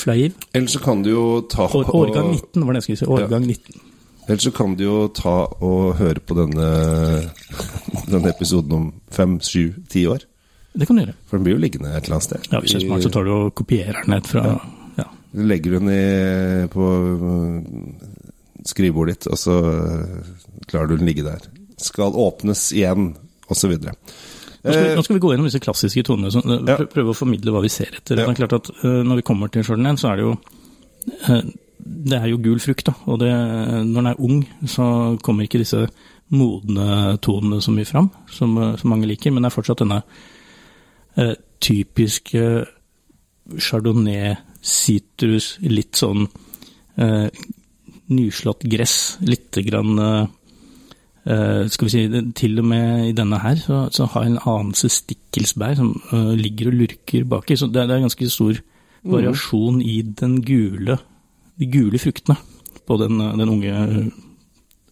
Eller 0.53 0.67
så 0.67 0.79
kan 0.79 1.03
du 1.03 1.09
jo 1.09 1.41
ta 1.51 1.67
År, 1.67 1.89
årgang 1.95 2.31
19 2.31 2.65
var 2.65 2.73
det 2.73 2.79
jeg 2.79 2.83
skulle 2.83 2.97
si. 2.97 3.05
Årgang 3.05 3.45
19. 3.47 3.81
Eller 4.27 4.41
så 4.41 4.51
kan 4.51 4.75
du 4.75 4.83
jo 4.83 5.07
ta 5.13 5.35
og 5.61 5.97
høre 5.99 6.19
på 6.19 6.37
denne, 6.37 6.69
denne 8.13 8.31
episoden 8.31 8.71
om 8.73 8.87
fem, 9.11 9.39
sju, 9.43 9.73
ti 9.91 10.05
år. 10.07 10.23
Det 10.75 10.87
kan 10.87 10.97
du 10.97 11.03
gjøre. 11.03 11.15
For 11.27 11.37
den 11.37 11.45
blir 11.45 11.55
jo 11.57 11.61
liggende 11.61 11.91
et 11.91 12.07
eller 12.07 12.17
annet 12.17 12.29
sted. 12.29 12.47
Ja, 12.51 12.59
Hvis 12.63 12.71
du 12.73 12.79
er 12.79 12.87
smart, 12.87 13.03
så 13.05 13.11
tar 13.13 13.27
du 13.27 13.33
og 13.35 13.53
kopierer 13.55 14.01
den 14.01 14.15
ned 14.15 14.27
fra 14.31 14.45
ja. 14.97 15.05
Du 15.35 15.43
legger 15.43 15.77
den 15.77 15.91
i, 15.91 16.67
på 16.71 16.89
øh, 17.11 17.61
skrivebordet 18.65 19.17
ditt, 19.17 19.27
og 19.27 19.39
så 19.39 19.59
klarer 20.71 20.87
du 20.87 20.97
den 20.97 21.07
ligge 21.09 21.25
der. 21.27 21.43
Skal 21.77 22.15
åpnes 22.15 22.69
igjen, 22.75 23.13
osv. 23.51 23.75
Nå 24.65 24.73
skal, 24.73 24.83
vi, 24.89 24.95
nå 24.97 25.03
skal 25.05 25.15
vi 25.17 25.21
gå 25.23 25.31
gjennom 25.33 25.45
disse 25.49 25.61
klassiske 25.61 26.03
tonene, 26.07 26.31
og 26.33 26.49
eh, 26.55 26.71
Ja. 26.73 26.77
prøve 26.89 27.13
å 27.13 27.17
formidle 27.17 27.53
hva 27.53 27.61
vi 27.61 27.69
ser 27.69 27.91
etter. 27.93 28.17
Ja. 28.17 28.25
Det 28.25 28.33
er 28.33 28.39
klart 28.47 28.55
at 28.57 28.69
eh, 28.83 29.01
Når 29.05 29.21
vi 29.21 29.25
kommer 29.27 29.51
til 29.53 29.63
chardonnayen, 29.67 29.99
så 30.01 30.09
er 30.11 30.15
det 30.19 30.25
jo 30.25 30.33
eh, 31.29 31.41
Det 31.85 32.17
er 32.17 32.27
jo 32.31 32.39
gul 32.41 32.59
frukt, 32.63 32.85
da. 32.89 32.95
Og 33.05 33.19
det, 33.21 33.29
når 33.31 33.93
den 34.01 34.07
er 34.11 34.21
ung, 34.25 34.39
så 34.65 34.87
kommer 35.21 35.45
ikke 35.45 35.61
disse 35.61 35.83
modne 36.33 37.17
tonene 37.21 37.59
så 37.61 37.69
mye 37.75 37.85
fram, 37.85 38.07
som, 38.33 38.55
eh, 38.57 38.75
som 38.81 38.89
mange 38.89 39.05
liker. 39.11 39.29
Men 39.31 39.43
det 39.45 39.51
er 39.51 39.55
fortsatt 39.59 39.83
denne 39.83 39.99
eh, 41.21 41.35
typiske 41.61 42.65
chardonnay, 43.61 44.33
sitrus, 44.65 45.59
litt 45.61 45.93
sånn 45.99 46.25
eh, 46.97 47.27
nyslått 48.09 48.65
gress, 48.69 48.95
lite 49.21 49.61
grann 49.67 49.99
eh, 50.01 50.25
Eh, 51.25 51.65
skal 51.73 51.87
vi 51.87 51.89
si, 51.89 52.31
Til 52.37 52.59
og 52.61 52.65
med 52.69 53.07
i 53.09 53.13
denne 53.17 53.39
her 53.41 53.55
så, 53.57 53.87
så 53.91 54.05
har 54.05 54.23
jeg 54.23 54.35
en 54.35 54.43
anelse 54.45 54.89
stikkelsbær 54.93 55.73
som 55.79 55.95
uh, 56.13 56.35
ligger 56.37 56.69
og 56.69 56.77
lurker 56.83 57.25
baki. 57.25 57.57
Så 57.57 57.65
det, 57.65 57.87
det 57.89 57.95
er 57.95 58.05
ganske 58.05 58.29
stor 58.29 58.59
variasjon 59.05 59.81
i 59.81 60.01
den 60.01 60.39
gule, 60.45 60.97
de 61.59 61.69
gule 61.71 62.01
fruktene 62.01 62.37
på 62.85 62.97
den, 63.01 63.21
eh, 63.21 63.33
den 63.41 63.49
unge, 63.49 64.11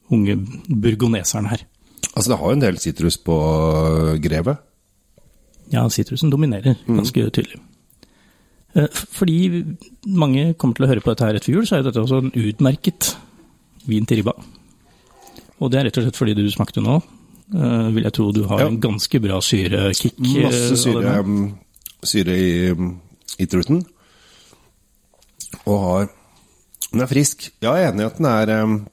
unge 0.09 0.37
burgoneseren 0.69 1.51
her. 1.51 1.65
Altså, 2.15 2.31
det 2.31 2.39
har 2.39 2.49
jo 2.49 2.57
en 2.57 2.65
del 2.65 2.81
sitrus 2.81 3.17
på 3.17 3.37
grevet. 4.21 4.57
Ja, 5.73 5.85
sitrusen 5.89 6.29
dominerer 6.33 6.75
ganske 6.87 7.29
tydelig. 7.29 7.61
Eh, 8.75 8.89
Fordi 8.89 9.63
mange 10.05 10.53
kommer 10.53 10.77
til 10.77 10.85
å 10.85 10.91
høre 10.91 11.05
på 11.05 11.13
dette 11.13 11.29
her 11.29 11.37
etter 11.37 11.53
jul, 11.53 11.65
så 11.65 11.77
er 11.77 11.85
dette 11.85 12.01
også 12.01 12.21
en 12.23 12.33
utmerket 12.33 13.13
vin 13.85 14.05
til 14.05 14.21
ribba. 14.21 14.33
Og 15.61 15.71
det 15.71 15.79
er 15.79 15.85
rett 15.89 15.97
og 16.01 16.03
slett 16.07 16.17
fordi 16.19 16.33
du 16.37 16.43
smakte 16.51 16.81
nå, 16.83 16.95
eh, 17.53 17.89
vil 17.93 18.03
jeg 18.07 18.13
tro 18.13 18.31
du 18.33 18.43
har 18.49 18.59
Ja. 18.63 18.67
en 18.67 18.79
ganske 18.81 19.21
bra 19.21 19.39
syrekick. 19.41 20.13
eh, 20.19 20.43
Masse 20.43 20.77
syre, 20.81 21.19
um, 21.19 21.57
syre 22.03 22.35
i, 22.37 22.71
um, 22.71 22.99
i 23.39 23.45
truten. 23.45 23.85
Og 25.65 25.79
har 25.83 26.09
Den 26.91 27.01
er 27.01 27.07
frisk. 27.07 27.49
Ja, 27.61 27.73
jeg 27.73 27.87
er 27.87 27.91
enig 27.93 28.01
i 28.03 28.05
at 28.05 28.17
den 28.17 28.25
er 28.29 28.63
um, 28.63 28.87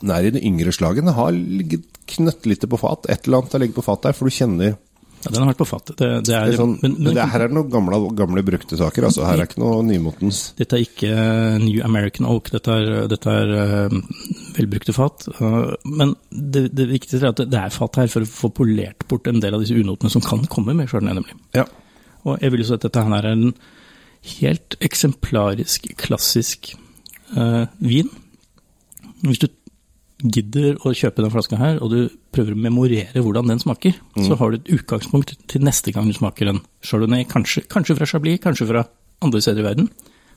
Den 0.00 0.10
er 0.10 0.24
i 0.24 0.30
det 0.30 0.42
yngre 0.42 0.72
slaget. 0.72 1.04
Den 1.04 1.12
har 1.12 1.30
ligget 1.32 1.84
knøttlite 2.06 2.68
på 2.70 2.78
fat. 2.78 3.04
Et 3.10 3.26
eller 3.26 3.38
annet 3.42 3.52
har 3.52 3.58
ligget 3.60 3.74
på 3.76 3.84
fat 3.84 4.02
der, 4.02 4.12
for 4.12 4.24
du 4.24 4.30
kjenner 4.30 4.76
Ja, 5.22 5.30
den 5.30 5.44
har 5.44 5.52
vært 5.52 5.60
på 5.60 5.66
fatet. 5.70 5.94
Det, 6.00 6.06
det 6.26 6.34
er, 6.34 6.48
det 6.48 6.56
er 6.56 6.58
sånn, 6.58 6.72
men, 6.82 6.96
men, 6.98 7.12
det, 7.14 7.26
Her 7.30 7.44
er 7.44 7.52
noen 7.54 7.68
gamle, 7.70 7.98
gamle 8.18 8.42
brukte 8.46 8.78
saker. 8.78 9.06
Altså, 9.06 9.22
her 9.28 9.38
er 9.38 9.46
ikke 9.46 9.62
noe 9.62 9.84
nymotens. 9.86 10.40
Dette 10.58 10.78
er 10.78 10.82
ikke 10.82 11.12
New 11.62 11.84
American 11.86 12.26
Oak, 12.26 12.50
dette 12.50 12.74
er, 12.74 12.90
dette 13.12 13.36
er 13.42 13.52
eh, 13.60 13.94
velbrukte 14.56 14.94
fat. 14.96 15.28
Eh, 15.36 15.60
men 15.86 16.16
det, 16.30 16.64
det 16.74 16.88
viktigste 16.90 17.22
er 17.22 17.30
at 17.30 17.44
det 17.44 17.60
er 17.60 17.74
fat 17.74 18.00
her 18.02 18.10
for 18.10 18.26
å 18.26 18.32
få 18.32 18.50
polert 18.56 19.06
bort 19.10 19.30
en 19.30 19.38
del 19.44 19.54
av 19.54 19.62
disse 19.62 19.78
unotene 19.78 20.10
som 20.10 20.24
kan 20.26 20.42
komme 20.50 20.74
med 20.74 20.90
chardonnay, 20.90 21.20
nemlig. 21.20 21.38
Ja. 21.54 21.68
Og 22.26 22.42
jeg 22.42 22.54
vil 22.54 22.64
jo 22.64 22.68
si 22.72 22.76
at 22.80 22.88
dette 22.88 23.06
her 23.06 23.18
er 23.20 23.30
en 23.30 23.46
helt 24.38 24.76
eksemplarisk, 24.82 25.88
klassisk 25.98 26.74
uh, 27.34 27.64
vin. 27.82 28.10
Hvis 29.22 29.42
du 29.42 29.48
gidder 30.22 30.76
å 30.86 30.92
kjøpe 30.94 31.22
den 31.24 31.30
flaska 31.34 31.56
her, 31.58 31.78
og 31.82 31.90
du 31.90 32.08
prøver 32.32 32.54
å 32.54 32.60
memorere 32.62 33.22
hvordan 33.22 33.48
den 33.50 33.58
smaker, 33.58 33.94
så 34.16 34.36
har 34.38 34.50
du 34.50 34.56
et 34.60 34.70
utgangspunkt 34.78 35.34
til 35.50 35.60
neste 35.66 35.92
gang 35.92 36.06
du 36.06 36.12
smaker 36.14 36.48
en 36.52 36.60
chardonnay, 36.82 37.24
kanskje, 37.26 37.64
kanskje 37.68 37.96
fra 37.98 38.06
Chablis, 38.06 38.38
kanskje 38.40 38.68
fra 38.68 38.84
andre 39.22 39.40
steder 39.42 39.60
i 39.64 39.66
verden. 39.66 39.88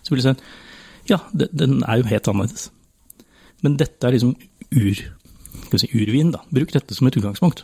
Så 0.03 0.09
vil 0.13 0.21
du 0.21 0.27
si 0.29 0.35
ja, 1.11 1.19
de- 1.33 1.49
den 1.53 1.83
er 1.83 1.97
jo 2.01 2.03
helt 2.09 2.27
annerledes. 2.27 2.69
Men 3.61 3.77
dette 3.77 4.03
er 4.07 4.11
liksom 4.15 4.35
ur, 4.71 4.95
skal 4.95 5.71
vi 5.77 5.77
si, 5.77 5.89
urvin, 5.93 6.31
da. 6.31 6.39
Bruk 6.51 6.71
dette 6.73 6.93
som 6.95 7.07
et 7.07 7.15
utgangspunkt. 7.17 7.63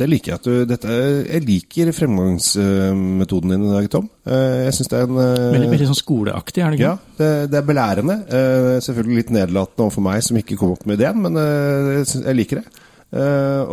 Det 0.00 0.06
liker 0.08 0.32
jeg 0.32 0.38
at 0.38 0.46
du 0.48 0.52
dette, 0.68 0.94
Jeg 1.28 1.44
liker 1.44 1.90
fremgangsmetoden 1.92 3.52
din 3.52 3.66
i 3.68 3.72
dag, 3.74 3.88
Tom. 3.92 4.06
Eh, 4.24 4.64
Jeg 4.66 4.76
syns 4.78 4.88
det 4.88 4.98
er 5.00 5.08
en 5.08 5.18
eh, 5.20 5.48
Veldig, 5.56 5.70
veldig 5.74 5.88
sånn 5.90 5.98
skoleaktig, 5.98 6.62
er 6.64 6.72
det 6.72 6.78
ikke? 6.80 6.92
Ja, 6.92 7.16
det, 7.18 7.30
det 7.52 7.58
er 7.60 7.66
belærende. 7.68 8.16
Eh, 8.24 8.76
selvfølgelig 8.86 9.18
litt 9.20 9.34
nedlatende 9.36 9.86
overfor 9.86 10.06
meg 10.06 10.22
som 10.24 10.38
ikke 10.40 10.56
kom 10.60 10.72
opp 10.72 10.86
med 10.88 10.96
ideen, 11.00 11.20
men 11.26 11.36
jeg, 11.40 12.06
jeg 12.24 12.38
liker 12.38 12.62
det. 12.62 12.86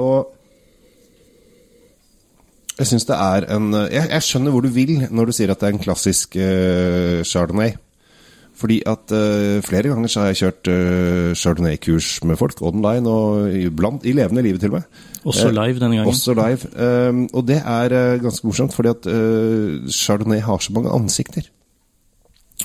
Og 0.01 0.33
jeg 2.77 2.89
syns 2.91 3.07
det 3.09 3.17
er 3.17 3.45
en 3.55 3.71
jeg, 3.87 4.03
jeg 4.11 4.25
skjønner 4.25 4.53
hvor 4.53 4.65
du 4.65 4.71
vil 4.73 4.95
når 5.07 5.29
du 5.29 5.35
sier 5.37 5.53
at 5.53 5.61
det 5.61 5.69
er 5.69 5.77
en 5.77 5.83
klassisk 5.83 6.37
chardonnay. 7.29 7.77
Fordi 8.57 8.79
at 8.89 9.11
uh, 9.13 9.61
flere 9.61 9.91
ganger 9.91 10.09
så 10.09 10.23
har 10.23 10.31
jeg 10.31 10.39
kjørt 10.41 10.69
uh, 10.71 11.33
chardonnay-kurs 11.37 12.07
med 12.25 12.39
folk 12.39 12.61
online, 12.65 13.09
og 13.09 13.53
iblant 13.53 14.05
i 14.05 14.15
levende 14.17 14.41
livet 14.45 14.63
til 14.63 14.73
og 14.73 14.79
med. 14.79 14.87
Også 15.27 15.51
Eh, 15.51 15.53
live 15.53 15.79
denne 15.79 15.99
gangen. 15.99 16.07
Også 16.07 16.33
live. 16.33 16.71
Um, 17.09 17.27
og 17.33 17.45
det 17.47 17.59
er 17.61 17.93
uh, 17.93 18.21
ganske 18.23 18.47
morsomt, 18.47 18.73
fordi 18.73 18.89
at 18.89 19.05
uh, 19.05 19.91
chardonnay 19.91 20.41
har 20.41 20.57
så 20.63 20.73
mange 20.73 20.93
ansikter. 20.93 21.51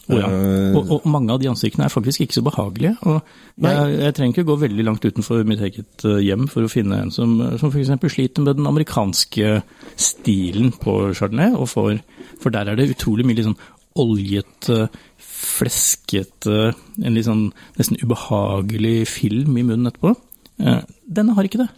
Å 0.09 0.17
ja. 0.17 0.29
Og, 0.73 0.89
og 0.97 1.05
mange 1.13 1.35
av 1.35 1.43
de 1.43 1.51
ansiktene 1.51 1.85
er 1.85 1.93
faktisk 1.93 2.25
ikke 2.25 2.39
så 2.39 2.43
behagelige. 2.47 2.95
og 3.03 3.21
jeg, 3.61 3.99
jeg 4.01 4.15
trenger 4.17 4.33
ikke 4.33 4.47
gå 4.49 4.57
veldig 4.63 4.87
langt 4.89 5.05
utenfor 5.05 5.45
mitt 5.45 5.61
eget 5.61 6.07
hjem 6.25 6.47
for 6.49 6.65
å 6.65 6.71
finne 6.73 7.03
en 7.05 7.13
som, 7.13 7.37
som 7.61 7.69
f.eks. 7.69 7.93
sliter 8.15 8.47
med 8.47 8.57
den 8.57 8.71
amerikanske 8.71 9.61
stilen 10.01 10.73
på 10.81 10.97
chardonnay. 11.13 11.53
Og 11.53 11.69
for, 11.69 12.01
for 12.41 12.55
der 12.55 12.73
er 12.73 12.81
det 12.81 12.89
utrolig 12.97 13.29
mye 13.29 13.43
litt 13.43 13.51
sånn 13.51 13.61
oljete, 14.01 14.87
fleskete, 15.43 16.73
en 17.03 17.15
litt 17.17 17.27
sånn 17.29 17.49
nesten 17.79 17.99
ubehagelig 18.03 19.07
film 19.11 19.57
i 19.59 19.65
munnen 19.67 19.91
etterpå. 19.91 20.15
Eh, 20.63 20.83
Denne 21.07 21.35
har 21.37 21.49
ikke 21.49 21.63
det. 21.65 21.69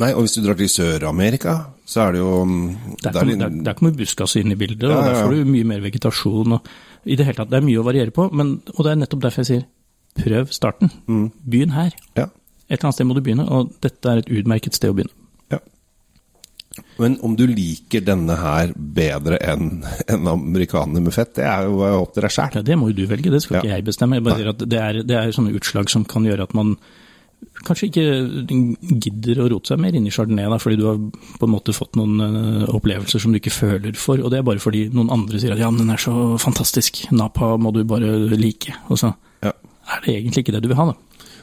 Nei, 0.00 0.12
og 0.14 0.24
hvis 0.24 0.36
du 0.38 0.44
drar 0.44 0.56
til 0.58 0.70
Sør-Amerika, 0.70 1.54
så 1.84 2.06
er 2.06 2.14
det 2.14 2.20
jo 2.22 2.44
mm, 2.48 2.68
Der 3.02 3.12
kommer, 3.12 3.40
der, 3.42 3.56
der 3.66 3.74
kommer 3.76 3.96
buskas 3.98 4.36
inn 4.40 4.54
i 4.54 4.56
bildet, 4.58 4.86
Ja, 4.88 4.96
og 4.96 5.08
der 5.08 5.18
får 5.20 5.34
du 5.34 5.50
mye 5.50 5.66
mer 5.68 5.82
vegetasjon. 5.84 6.54
Og 6.56 6.70
i 7.04 7.16
det 7.18 7.26
hele 7.26 7.36
tatt, 7.40 7.50
Det 7.52 7.58
er 7.58 7.66
mye 7.66 7.82
å 7.82 7.86
variere 7.86 8.14
på, 8.14 8.28
men, 8.32 8.54
og 8.74 8.80
det 8.86 8.92
er 8.94 9.00
nettopp 9.02 9.26
derfor 9.26 9.44
jeg 9.44 9.50
sier 9.50 9.66
prøv 10.14 10.52
starten. 10.54 10.90
Mm. 11.10 11.26
Begynn 11.42 11.74
her. 11.74 11.92
ja, 12.16 12.28
Et 12.70 12.78
eller 12.78 12.86
annet 12.88 12.94
sted 12.96 13.06
må 13.10 13.16
du 13.18 13.20
begynne, 13.20 13.44
og 13.50 13.74
dette 13.84 14.08
er 14.08 14.22
et 14.22 14.30
utmerket 14.30 14.78
sted 14.78 14.92
å 14.92 14.96
begynne. 14.96 15.12
Ja. 16.76 16.82
Men 16.98 17.16
om 17.22 17.36
du 17.38 17.44
liker 17.46 18.02
denne 18.06 18.34
her 18.40 18.72
bedre 18.76 19.38
enn 19.42 19.84
en 20.14 20.26
amerikaner 20.32 21.00
med 21.04 21.14
fett, 21.14 21.34
det 21.38 21.44
er 21.46 21.68
jo 21.68 21.80
opp 22.02 22.14
til 22.16 22.26
deg 22.26 22.34
sjæl. 22.34 22.58
Ja, 22.58 22.62
Det 22.66 22.76
må 22.80 22.90
jo 22.90 22.98
du 23.00 23.06
velge, 23.10 23.30
det 23.30 23.42
skal 23.44 23.60
ikke 23.62 23.72
jeg 23.76 23.84
bestemme. 23.86 24.18
Jeg 24.18 24.26
bare 24.26 24.40
sier 24.42 24.52
at 24.54 24.64
det 24.68 24.80
er, 24.82 25.00
det 25.06 25.18
er 25.20 25.34
sånne 25.36 25.54
utslag 25.58 25.90
som 25.92 26.04
kan 26.08 26.26
gjøre 26.26 26.48
at 26.48 26.54
man 26.58 26.76
kanskje 27.64 27.86
ikke 27.90 28.04
gidder 29.04 29.40
å 29.44 29.48
rote 29.52 29.72
seg 29.72 29.80
mer 29.82 29.94
inn 29.96 30.06
i 30.08 30.12
chardonnay, 30.14 30.46
da, 30.50 30.58
fordi 30.62 30.78
du 30.80 30.86
har 30.88 30.98
på 31.38 31.46
en 31.46 31.52
måte 31.52 31.74
fått 31.76 31.96
noen 31.98 32.20
eh, 32.24 32.64
opplevelser 32.74 33.20
som 33.22 33.34
du 33.34 33.38
ikke 33.40 33.52
føler 33.54 33.96
for. 34.00 34.20
Og 34.24 34.32
det 34.32 34.40
er 34.40 34.46
bare 34.48 34.62
fordi 34.62 34.86
noen 34.94 35.12
andre 35.14 35.40
sier 35.42 35.54
at 35.54 35.60
ja, 35.62 35.68
men 35.72 35.84
den 35.84 35.92
er 35.94 36.00
så 36.00 36.14
fantastisk, 36.40 37.04
Napa 37.14 37.54
må 37.60 37.72
du 37.76 37.82
bare 37.88 38.14
like. 38.34 38.74
Og 38.88 39.00
så 39.02 39.12
Ja. 39.44 39.52
er 39.52 40.00
det 40.06 40.14
egentlig 40.16 40.44
ikke 40.46 40.54
det 40.56 40.62
du 40.64 40.68
vil 40.72 40.78
ha, 40.80 40.86
da. 40.92 40.96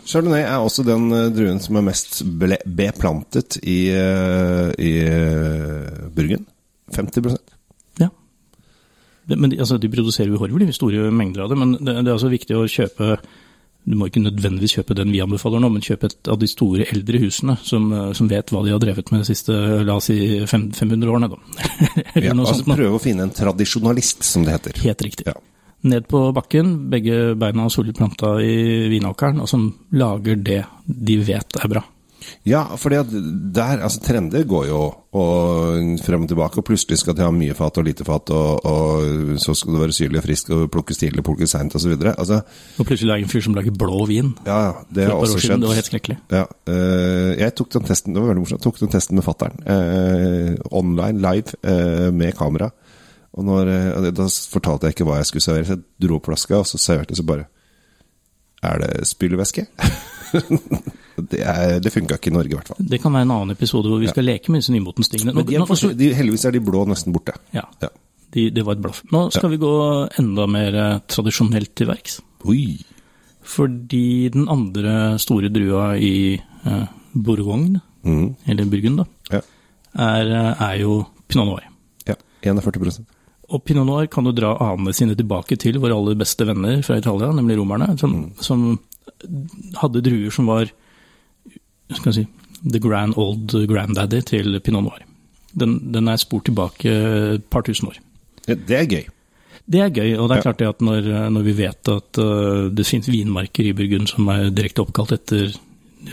Chardonnay 0.08 0.44
er 0.44 0.58
også 0.60 0.84
den 0.86 1.12
eh, 1.16 1.30
druen 1.34 1.62
som 1.62 1.78
er 1.78 1.86
mest 1.86 2.22
beplantet 2.66 3.60
i, 3.62 3.80
eh, 3.94 4.72
i 4.82 4.94
eh, 5.06 6.08
Burgen. 6.16 6.48
50% 6.92 7.38
Ja. 8.02 8.10
Det, 9.28 9.38
men 9.38 9.52
de, 9.52 9.60
altså, 9.60 9.78
de 9.80 9.92
produserer 9.92 10.34
uhorvelig 10.34 10.74
store 10.76 11.12
mengder 11.14 11.46
av 11.46 11.54
det, 11.54 11.60
men 11.62 11.78
det, 11.78 11.94
det 12.02 12.10
er 12.10 12.18
altså 12.18 12.32
viktig 12.34 12.58
å 12.58 12.68
kjøpe 12.68 13.16
Du 13.88 13.96
må 13.98 14.10
ikke 14.10 14.22
nødvendigvis 14.22 14.76
kjøpe 14.76 14.98
den 14.98 15.14
vi 15.14 15.22
anbefaler 15.24 15.62
nå, 15.64 15.70
men 15.74 15.82
kjøpe 15.82 16.12
et 16.12 16.30
av 16.30 16.38
de 16.42 16.50
store 16.50 16.86
eldre 16.92 17.22
husene 17.24 17.56
som, 17.66 17.88
som 18.14 18.28
vet 18.30 18.52
hva 18.54 18.62
de 18.66 18.76
har 18.76 18.82
drevet 18.84 19.10
med 19.10 19.24
de 19.24 19.30
siste 19.32 19.56
la 19.88 19.96
oss 19.98 20.12
si, 20.12 20.20
500 20.46 21.10
årene. 21.10 21.32
Da. 21.32 21.40
Ja, 22.28 22.36
altså 22.36 22.62
prøve 22.68 23.00
å 23.00 23.02
finne 23.02 23.26
en 23.26 23.34
tradisjonalist, 23.34 24.22
som 24.28 24.46
det 24.46 24.54
heter. 24.54 24.84
Helt 24.84 25.02
riktig. 25.08 25.26
Ja. 25.32 25.40
Ned 25.84 26.06
på 26.08 26.28
bakken, 26.36 26.76
begge 26.92 27.34
beina 27.42 27.70
solid 27.74 27.98
planta 27.98 28.36
i 28.44 28.88
vinåkeren, 28.92 29.42
og 29.42 29.50
som 29.50 29.66
lager 29.98 30.38
det 30.38 30.62
de 30.86 31.18
vet 31.26 31.58
er 31.58 31.72
bra. 31.72 31.82
Ja, 32.46 32.64
fordi 32.78 33.00
at 33.00 33.10
der, 33.54 33.80
altså 33.82 34.02
trender 34.06 34.44
går 34.46 34.68
jo 34.70 34.82
og 35.18 35.98
frem 36.06 36.24
og 36.24 36.30
tilbake, 36.30 36.62
og 36.62 36.66
plutselig 36.68 37.00
skal 37.02 37.16
de 37.18 37.24
ha 37.26 37.32
mye 37.34 37.56
fat 37.58 37.80
og 37.82 37.88
lite 37.88 38.06
fat, 38.08 38.30
og, 38.30 38.66
og 38.66 39.40
så 39.42 39.56
skal 39.58 39.76
det 39.76 39.82
være 39.82 39.96
syrlig 39.98 40.22
og 40.22 40.26
frisk 40.28 40.52
og 40.56 40.68
plukkes 40.72 41.02
tidlig 41.02 41.24
plukkes 41.26 41.56
seint 41.56 41.76
osv. 41.76 41.96
Altså, 42.14 42.42
Og 42.78 42.88
plutselig 42.88 43.10
er 43.12 43.20
det 43.20 43.26
en 43.26 43.34
fyr 43.34 43.46
som 43.48 43.58
lager 43.58 43.74
blå 43.76 44.06
vin. 44.10 44.32
ja, 44.46 44.62
det 44.94 45.10
har 45.10 45.18
også 45.18 45.42
skjedd. 45.42 45.66
Det 45.66 45.72
var 45.72 45.80
helt 45.82 45.90
skrekkelig. 45.90 46.18
Ja, 46.32 46.46
eh, 46.70 47.32
jeg 47.42 47.56
tok 47.58 47.74
den 47.74 47.90
testen, 47.90 48.14
det 48.14 48.22
var 48.22 48.32
veldig 48.32 48.46
morsomt, 48.46 48.62
jeg 48.62 48.68
tok 48.70 48.80
den 48.86 48.94
testen 48.94 49.18
med 49.20 49.26
fatteren, 49.28 49.58
eh, 49.66 50.56
online, 50.72 51.18
live, 51.26 51.58
eh, 51.66 52.08
med 52.14 52.38
kamera. 52.38 52.72
Og 53.38 53.46
når, 53.48 53.70
eh, 53.72 54.12
da 54.12 54.26
fortalte 54.52 54.88
jeg 54.90 54.96
ikke 54.98 55.06
hva 55.08 55.18
jeg 55.22 55.30
skulle 55.30 55.46
servere, 55.46 55.66
så 55.70 55.76
jeg 55.78 55.84
dro 56.04 56.18
opp 56.20 56.26
flaska, 56.28 56.58
og 56.60 56.66
så 56.68 56.78
serverte 56.82 57.14
jeg 57.16 57.22
så 57.22 57.28
bare 57.30 57.46
Er 58.64 58.78
det 58.84 59.08
spylevæske? 59.08 59.64
det 61.32 61.40
er, 61.42 61.80
det 61.84 61.92
funka 61.94 62.18
ikke 62.20 62.30
i 62.32 62.34
Norge, 62.36 62.52
i 62.54 62.58
hvert 62.58 62.68
fall. 62.72 62.78
Det 62.92 63.00
kan 63.02 63.14
være 63.16 63.26
en 63.28 63.34
annen 63.36 63.54
episode 63.56 63.90
hvor 63.90 64.00
vi 64.02 64.10
skal 64.12 64.28
leke 64.28 64.52
med 64.54 64.62
disse 64.62 64.74
nymotens 64.76 65.10
tingene. 65.12 65.34
Nå, 65.34 65.44
er, 65.48 65.66
forskjell- 65.70 65.96
de, 65.98 66.12
heldigvis 66.18 66.46
er 66.48 66.56
de 66.56 66.62
blå 66.64 66.84
nesten 66.90 67.14
borte. 67.16 67.34
ja, 67.56 67.64
Ja. 67.82 67.90
de, 68.36 68.50
det 68.54 68.64
var 68.66 68.78
et 68.78 68.82
blaff. 68.84 69.02
Nå 69.12 69.26
skal 69.34 69.50
vi 69.52 69.58
gå 69.60 69.72
enda 70.22 70.46
mer 70.48 70.76
eh, 70.84 71.00
tradisjonelt 71.12 71.74
til 71.76 71.90
verks. 71.90 72.20
Oi. 72.48 72.78
Fordi 73.42 74.30
den 74.34 74.46
andre 74.50 75.18
store 75.20 75.50
drua 75.52 75.96
i 75.98 76.14
eh, 76.38 76.86
Bourgogne, 77.18 77.82
mm. 78.06 78.28
eller 78.48 78.70
Burgund, 78.72 79.02
da, 79.02 79.06
Ja. 79.34 79.42
er, 79.96 80.30
eh, 80.38 80.62
er 80.70 80.78
jo 80.84 81.02
pinot 81.28 81.50
noir. 81.50 81.66
ja. 82.08 82.16
41 82.44 83.06
Og 83.52 83.64
pinot 83.68 83.86
noir 83.88 84.08
kan 84.12 84.26
jo 84.28 84.32
dra 84.36 84.54
anene 84.64 84.94
sine 84.96 85.16
tilbake 85.20 85.58
til 85.60 85.80
våre 85.84 85.96
aller 85.98 86.16
beste 86.20 86.46
venner 86.48 86.82
fra 86.86 86.98
Italia, 87.02 87.32
nemlig 87.36 87.58
romerne, 87.60 87.98
som, 88.00 88.32
som 88.40 88.80
hadde 89.82 90.02
druer 90.06 90.32
som 90.32 90.48
var 90.48 90.70
skal 91.98 92.14
si, 92.16 92.24
the 92.64 92.80
grand 92.80 93.18
old 93.20 93.52
granddaddy 93.68 94.22
til 94.30 94.56
pinot 94.64 94.86
noir. 94.86 95.02
Den, 95.52 95.74
den 95.92 96.08
er 96.08 96.20
spurt 96.22 96.46
tilbake 96.48 96.94
et 97.36 97.50
par 97.52 97.66
tusen 97.68 97.90
år. 97.92 97.98
Det 98.48 98.78
er 98.78 98.88
gøy. 98.88 99.04
Det 99.72 99.82
er 99.84 99.92
gøy, 99.94 100.14
og 100.18 100.30
det 100.32 100.38
er 100.38 100.46
klart 100.46 100.60
det 100.62 100.70
at 100.72 100.80
når, 100.84 101.10
når 101.36 101.44
vi 101.46 101.54
vet 101.60 101.92
at 101.92 102.20
uh, 102.24 102.70
det 102.74 102.86
finnes 102.88 103.12
vinmarker 103.12 103.68
i 103.70 103.76
Burgund 103.78 104.08
som 104.10 104.32
er 104.34 104.48
direkte 104.56 104.82
oppkalt 104.86 105.12
etter 105.20 105.52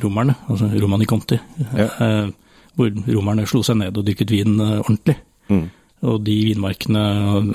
romerne, 0.03 0.35
altså 0.51 0.69
Romani 0.83 1.07
Conti, 1.09 1.39
Ja. 1.73 1.87
eh, 2.05 2.29
hvor 2.77 2.91
romerne 3.09 3.47
slo 3.49 3.63
seg 3.65 3.79
ned 3.81 3.97
og 3.97 4.05
dyrket 4.07 4.31
vin 4.35 4.59
eh, 4.61 4.79
ordentlig, 4.83 5.17
Mm. 5.49 5.63
Og 6.07 6.23
de 6.27 6.37
vinmarkene 6.51 7.05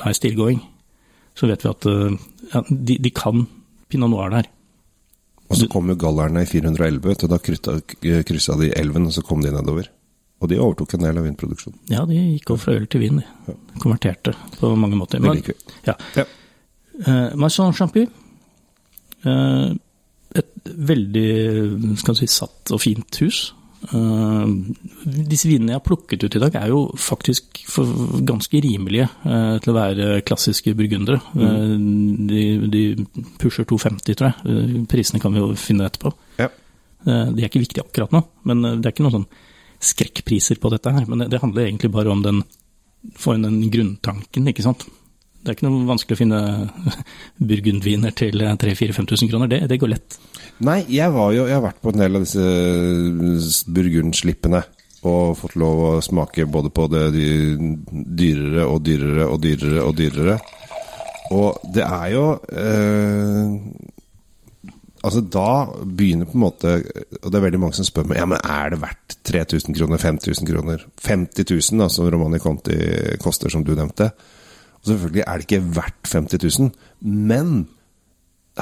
er 0.03 0.17
still 0.17 0.35
going, 0.37 0.61
så 1.37 1.47
vet 1.49 1.63
vi 1.63 1.71
at 1.71 1.87
eh, 1.89 2.17
ja, 2.51 2.63
de, 2.69 2.97
de 2.99 3.11
kan 3.15 3.45
pinot 3.91 4.11
noir 4.11 4.33
der. 4.33 4.49
Og 5.49 5.59
så 5.59 5.67
kom 5.69 5.91
jo 5.91 5.97
gallerne 5.99 6.43
i 6.43 6.49
411, 6.49 7.25
og 7.25 7.29
da 7.29 7.39
krytta, 7.41 7.75
kryssa 8.25 8.55
de 8.57 8.71
elven, 8.79 9.05
og 9.09 9.13
så 9.13 9.21
kom 9.25 9.43
de 9.43 9.51
nedover. 9.53 9.89
Og 10.43 10.49
de 10.51 10.59
overtok 10.59 10.95
en 10.97 11.05
del 11.05 11.19
av 11.19 11.27
vinproduksjonen. 11.27 11.79
Ja, 11.93 12.03
de 12.09 12.17
gikk 12.17 12.51
over 12.51 12.63
fra 12.65 12.75
øl 12.79 12.87
til 12.91 13.03
vin, 13.03 13.21
de. 13.21 13.55
Konverterte 13.79 14.33
på 14.57 14.73
mange 14.79 14.97
måter. 14.99 15.21
Det 15.23 15.35
liker 15.37 15.55
vi. 15.55 15.75
Ja. 15.87 15.95
Ja. 16.17 16.25
Uh, 17.05 17.29
Marcin 17.39 17.73
Champy. 17.73 18.07
uh, 19.25 19.71
et 20.33 20.71
veldig 20.89 21.29
skal 22.01 22.15
vi 22.17 22.25
si, 22.25 22.31
satt 22.33 22.73
og 22.73 22.81
fint 22.81 23.21
hus. 23.21 23.45
Eh, 23.83 24.47
disse 25.27 25.49
vinene 25.49 25.73
jeg 25.73 25.79
har 25.79 25.85
plukket 25.85 26.23
ut 26.23 26.37
i 26.37 26.41
dag, 26.41 26.55
er 26.55 26.71
jo 26.71 26.85
faktisk 26.99 27.63
ganske 28.27 28.61
rimelige 28.63 29.09
eh, 29.27 29.57
til 29.63 29.73
å 29.73 29.77
være 29.77 30.09
klassiske 30.27 30.75
burgundere. 30.79 31.19
Eh, 31.35 31.75
de, 32.29 32.43
de 32.71 32.83
pusher 33.41 33.67
250, 33.67 34.15
tror 34.15 34.31
jeg. 34.31 34.83
Prisene 34.91 35.21
kan 35.23 35.35
vi 35.35 35.43
jo 35.43 35.51
finne 35.59 35.89
etterpå. 35.89 36.13
Ja. 36.41 36.49
De 37.03 37.41
er 37.41 37.49
ikke 37.49 37.59
viktige 37.59 37.83
akkurat 37.83 38.13
nå, 38.15 38.21
men 38.47 38.63
det 38.79 38.87
er 38.87 38.93
ikke 38.93 39.03
noen 39.03 39.17
sånn 39.17 39.31
skrekkpriser 39.83 40.61
på 40.63 40.71
dette 40.71 40.93
her. 40.95 41.07
Men 41.09 41.25
det, 41.27 41.41
handler 41.41 41.67
egentlig 41.67 41.91
bare 41.91 42.13
om 42.13 42.21
den 42.23 42.43
få 43.19 43.35
inn 43.35 43.43
den 43.43 43.65
grunntanken, 43.73 44.47
ikke 44.47 44.63
sant. 44.63 44.85
Det 45.43 45.51
er 45.51 45.57
ikke 45.57 45.67
noe 45.67 45.87
vanskelig 45.89 46.15
å 46.15 46.21
finne 46.21 46.39
burgundviner 47.51 48.15
til 48.15 48.39
3000-5000 48.39 49.31
kroner. 49.31 49.51
Det, 49.51 49.59
det 49.67 49.79
går 49.81 49.91
lett. 49.91 50.15
Nei, 50.63 50.79
jeg, 50.87 51.11
jo, 51.11 51.43
jeg 51.43 51.57
har 51.57 51.65
vært 51.65 51.81
på 51.83 51.91
en 51.91 51.99
del 51.99 52.15
av 52.15 52.23
disse 52.23 53.65
burgundslippene. 53.75 54.63
Og 55.03 55.35
fått 55.35 55.57
lov 55.59 55.81
å 55.83 55.89
smake 56.03 56.45
både 56.47 56.69
på 56.71 56.85
det 56.87 57.09
dyrere 57.11 58.69
og 58.69 58.85
dyrere 58.85 59.25
og 59.27 59.41
dyrere 59.43 59.83
og 59.83 59.97
dyrere. 59.99 60.37
Og 61.35 61.73
det 61.75 61.83
er 61.83 62.07
jo 62.13 62.23
eh, 62.51 63.91
Altså, 65.03 65.19
da 65.19 65.67
begynner 65.83 66.27
på 66.27 66.37
en 66.37 66.43
måte 66.43 66.73
Og 67.21 67.27
det 67.31 67.37
er 67.37 67.45
veldig 67.45 67.59
mange 67.59 67.75
som 67.75 67.87
spør 67.87 68.07
meg 68.07 68.19
Ja, 68.21 68.27
men 68.29 68.39
er 68.39 68.73
det 68.73 68.79
verdt 68.83 69.17
3000 69.27 69.75
kroner, 69.75 69.99
5000 69.99 70.47
kroner, 70.47 70.85
50 71.03 71.47
000, 71.47 71.81
da, 71.81 71.89
som 71.91 72.07
Romani 72.11 72.39
Conti 72.43 72.77
koster, 73.23 73.51
som 73.51 73.63
du 73.63 73.73
nevnte? 73.75 74.11
Og 74.83 74.91
selvfølgelig 74.91 75.23
er 75.23 75.39
det 75.39 75.47
ikke 75.47 75.63
verdt 75.77 76.11
50 76.11 76.59
000, 76.59 76.71
men 77.01 77.53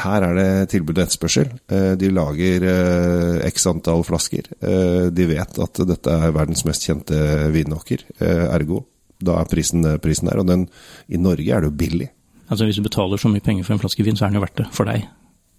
her 0.01 0.23
er 0.23 0.37
det 0.37 0.69
tilbud 0.71 0.95
og 0.95 1.03
etterspørsel. 1.03 1.49
Eh, 1.67 1.93
De 1.99 2.11
lager 2.13 2.63
eh, 2.63 3.49
x 3.49 3.65
antall 3.67 4.05
flasker. 4.07 4.47
Eh, 4.61 5.09
De 5.11 5.27
vet 5.27 5.59
at 5.65 5.81
dette 5.89 6.13
er 6.13 6.35
verdens 6.35 6.63
mest 6.67 6.85
kjente 6.87 7.17
vinåker, 7.51 8.05
ergo. 8.21 8.85
Da 9.21 9.35
er 9.41 9.49
prisen 9.49 9.83
prisen 10.01 10.29
der. 10.29 10.39
og 10.39 10.47
den, 10.47 10.67
i 11.09 11.17
Norge 11.17 11.51
er 11.51 11.61
det 11.61 11.71
jo 11.71 11.77
billig. 11.77 12.07
Altså 12.49 12.65
Hvis 12.65 12.79
du 12.79 12.83
betaler 12.83 13.17
så 13.17 13.29
mye 13.29 13.43
penger 13.43 13.63
for 13.63 13.73
en 13.75 13.81
flaske 13.83 14.03
vin, 14.03 14.15
så 14.15 14.25
er 14.25 14.31
den 14.31 14.39
jo 14.39 14.45
verdt 14.45 14.57
det 14.61 14.69
for 14.75 14.89
deg. 14.89 15.03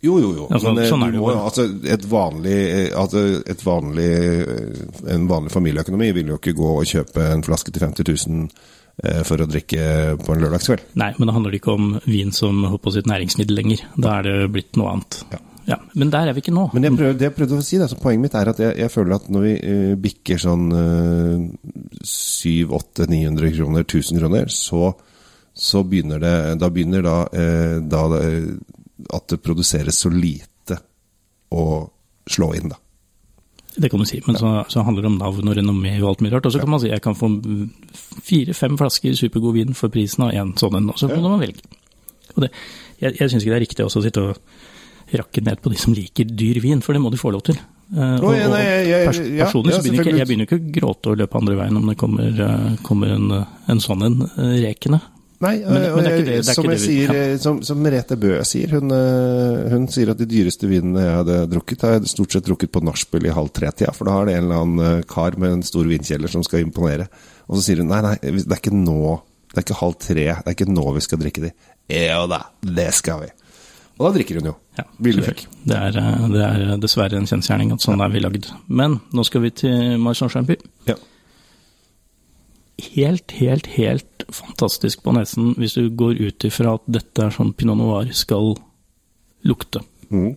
Jo, 0.02 0.16
jo, 0.19 0.33
jo. 0.35 0.47
Altså, 0.50 0.73
Men 0.75 0.88
sånn 0.90 1.04
er 1.07 1.12
det 1.14 1.21
jo 1.21 1.28
altså, 1.31 1.64
et 1.95 2.04
vanlig, 2.11 2.57
altså, 2.99 3.21
et 3.47 3.61
vanlig, 3.62 4.09
en 5.14 5.28
vanlig 5.31 5.52
familieøkonomi 5.54 6.09
vil 6.16 6.33
jo 6.33 6.38
ikke 6.40 6.57
gå 6.59 6.71
og 6.81 6.88
kjøpe 6.90 7.28
en 7.37 7.45
flaske 7.47 7.71
til 7.71 7.85
50 7.87 8.26
000 8.26 8.40
eh, 8.42 8.73
for 9.27 9.41
å 9.41 9.47
drikke 9.49 9.85
på 10.21 10.35
en 10.35 10.43
lørdagskveld. 10.43 10.93
Nei, 11.01 11.09
men 11.17 11.29
da 11.29 11.33
handler 11.35 11.55
det 11.55 11.63
ikke 11.63 11.73
om 11.75 11.95
vin 12.05 12.29
som 12.37 12.61
håper 12.69 12.83
på 12.85 12.93
å 12.93 13.05
næringsmiddel 13.09 13.57
lenger. 13.57 13.87
Da 13.97 14.19
er 14.19 14.29
det 14.29 14.51
blitt 14.53 14.77
noe 14.79 14.93
annet. 14.93 15.23
Ja. 15.33 15.41
Ja, 15.65 15.79
Men 15.95 16.11
der 16.11 16.27
er 16.27 16.35
vi 16.35 16.43
ikke 16.43 16.55
nå. 16.55 16.67
Men 16.75 16.87
jeg 16.87 16.97
prøvde, 16.97 17.19
det 17.21 17.29
jeg 17.29 17.35
prøvde 17.37 17.59
å 17.61 17.65
si, 17.65 17.79
da, 17.79 17.87
poenget 18.03 18.25
mitt 18.25 18.37
er 18.39 18.51
at 18.51 18.61
jeg, 18.63 18.75
jeg 18.83 18.91
føler 18.91 19.15
at 19.15 19.29
når 19.31 19.45
vi 19.47 19.53
uh, 19.63 19.95
bikker 20.03 20.41
sånn 20.43 20.65
uh, 20.75 21.45
700-800-900 22.03 23.55
kroner, 23.59 23.87
1000 23.87 24.23
kroner, 24.23 24.53
så 24.53 24.93
så 25.53 25.83
begynner 25.85 26.17
det 26.17 26.37
Da 26.63 26.71
begynner 26.73 27.03
da, 27.05 27.17
uh, 27.29 27.77
da 27.85 28.03
det, 28.15 28.23
at 29.13 29.27
det 29.29 29.43
produseres 29.45 29.99
så 30.01 30.11
lite 30.11 30.79
å 31.53 31.67
slå 32.27 32.53
inn, 32.57 32.73
da. 32.73 32.79
Det 33.75 33.88
kan 33.91 34.00
du 34.02 34.05
si, 34.05 34.19
men 34.26 34.37
så, 34.37 34.64
så 34.69 34.83
handler 34.85 35.02
det 35.07 35.11
om 35.12 35.19
navn 35.19 35.49
og 35.49 35.57
renommé 35.57 35.95
og 36.02 36.09
alt 36.11 36.21
mye 36.21 36.33
rart. 36.35 36.45
Og 36.47 36.52
så 36.52 36.61
kan 36.61 36.69
man 36.69 36.81
si 36.83 36.91
jeg 36.91 37.00
kan 37.00 37.14
få 37.17 37.31
fire-fem 38.26 38.76
flasker 38.81 39.14
supergod 39.17 39.55
vin 39.57 39.73
for 39.79 39.88
prisen 39.93 40.26
av 40.26 40.35
én 40.37 40.52
sånn 40.61 40.76
en, 40.81 40.91
og 40.93 40.99
så 41.00 41.09
må 41.12 41.31
man 41.33 41.41
velge. 41.43 41.62
Og 42.37 42.45
det, 42.45 42.50
jeg 43.02 43.17
jeg 43.21 43.31
syns 43.33 43.43
ikke 43.45 43.52
det 43.55 43.59
er 43.61 43.64
riktig 43.67 43.87
også 43.87 44.02
å 44.02 44.05
sitte 44.07 44.25
og 44.29 44.43
rakke 45.12 45.43
ned 45.45 45.61
på 45.61 45.73
de 45.73 45.76
som 45.81 45.93
liker 45.97 46.25
dyr 46.29 46.61
vin, 46.64 46.81
for 46.85 46.97
det 46.97 47.02
må 47.05 47.11
de 47.12 47.21
få 47.21 47.33
lov 47.35 47.43
til. 47.49 47.57
Eh, 47.93 48.14
og, 48.25 48.33
jeg- 48.37 48.49
pers 49.09 49.19
personlig 49.45 49.73
så 49.75 49.83
begynner 49.83 50.05
ikke, 50.05 50.19
jeg 50.19 50.29
begynner 50.31 50.47
ikke 50.49 50.61
å 50.61 50.73
gråte 50.79 51.11
og 51.12 51.19
løpe 51.21 51.41
andre 51.41 51.57
veien 51.59 51.76
om 51.76 51.87
det 51.91 51.97
kommer, 52.00 52.41
eh, 52.47 52.76
kommer 52.87 53.12
en, 53.17 53.26
en 53.69 53.81
sånn 53.85 54.05
en 54.07 54.23
eh, 54.37 54.55
rekende. 54.64 55.00
Nei, 55.43 55.57
Men- 55.59 55.73
men 55.75 55.87
og 55.91 55.97
det 56.05 56.07
er 56.13 56.19
ikke 56.21 56.25
det- 56.25 56.33
det 56.33 56.39
er 56.39 56.55
som, 56.55 56.65
ikke 56.65 56.71
jeg 56.73 56.79
det 56.79 56.87
vi- 56.87 56.93
sier, 56.93 57.13
ja. 57.13 57.23
eh, 57.33 57.37
som, 57.43 57.57
som 57.67 57.81
Merete 57.83 58.17
Bø 58.17 58.33
sier, 58.47 58.71
hun, 58.77 58.93
eh, 58.95 59.71
hun 59.73 59.89
sier 59.91 60.11
at 60.13 60.19
de 60.23 60.27
dyreste 60.31 60.69
vinene 60.71 61.03
jeg 61.03 61.17
hadde 61.19 61.39
drukket, 61.51 61.81
har 61.83 61.97
jeg 61.99 62.07
stort 62.13 62.31
sett 62.37 62.45
drukket 62.47 62.71
på 62.71 62.83
nachspiel 62.87 63.27
i 63.27 63.35
halv 63.35 63.51
tre-tida, 63.53 63.93
for 63.93 64.05
da 64.07 64.13
har 64.13 64.27
det 64.31 64.37
en 64.37 64.45
eller 64.45 64.63
annen 64.63 64.99
eh, 65.01 65.03
kar 65.11 65.35
med 65.37 65.51
en 65.59 65.63
stor 65.67 65.85
vinkjeller 65.91 66.31
som 66.31 66.45
skal 66.47 66.63
imponere. 66.63 67.09
Og 67.51 67.59
så 67.59 67.63
sier 67.67 67.83
hun 67.83 67.89
nei, 67.89 68.01
nei, 68.07 68.17
det 68.23 68.47
er 68.47 68.61
ikke 68.63 68.73
nå, 68.73 69.21
det 69.53 69.59
er 69.59 69.67
ikke 69.67 69.81
halv 69.83 69.99
tre, 69.99 70.15
det 70.31 70.47
er 70.47 70.55
ikke 70.55 70.71
nå 70.73 70.95
vi 70.95 71.01
skal 71.01 71.19
drikke 71.19 71.43
de. 71.49 71.53
Ja 71.91 72.23
da, 72.31 72.45
det 72.63 72.93
skal 72.95 73.21
vi. 73.27 73.33
Og 73.99 74.07
da 74.09 74.19
drikker 74.19 74.39
hun 74.41 74.45
jo. 74.53 74.55
Ja, 74.79 74.85
Billig 75.03 75.25
det, 75.27 75.77
eh, 75.77 76.29
det 76.33 76.43
er 76.47 76.77
dessverre 76.81 77.19
en 77.19 77.27
kjensgjerning 77.27 77.73
at 77.75 77.83
sånn 77.85 78.01
er 78.01 78.09
vi 78.15 78.21
lagd. 78.23 78.47
Men 78.69 79.01
nå 79.13 79.25
skal 79.27 79.43
vi 79.43 79.51
til 79.51 79.99
Marsan 79.99 80.31
Champy. 80.33 80.57
Ja. 80.87 80.95
Helt, 82.83 83.31
helt, 83.39 83.67
helt 83.77 84.25
fantastisk 84.33 85.05
på 85.05 85.12
nesen 85.15 85.53
hvis 85.61 85.77
du 85.79 85.87
går 85.95 86.19
ut 86.19 86.47
ifra 86.49 86.75
at 86.79 86.87
dette 86.91 87.23
er 87.29 87.35
sånn 87.35 87.53
pinot 87.55 87.79
noir 87.79 88.11
skal 88.17 88.57
lukte. 89.47 89.85
Mm. 90.11 90.33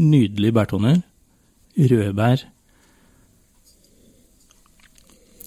Nydelige 0.00 0.56
bærtoner. 0.56 1.02
Rødbær. 1.76 2.46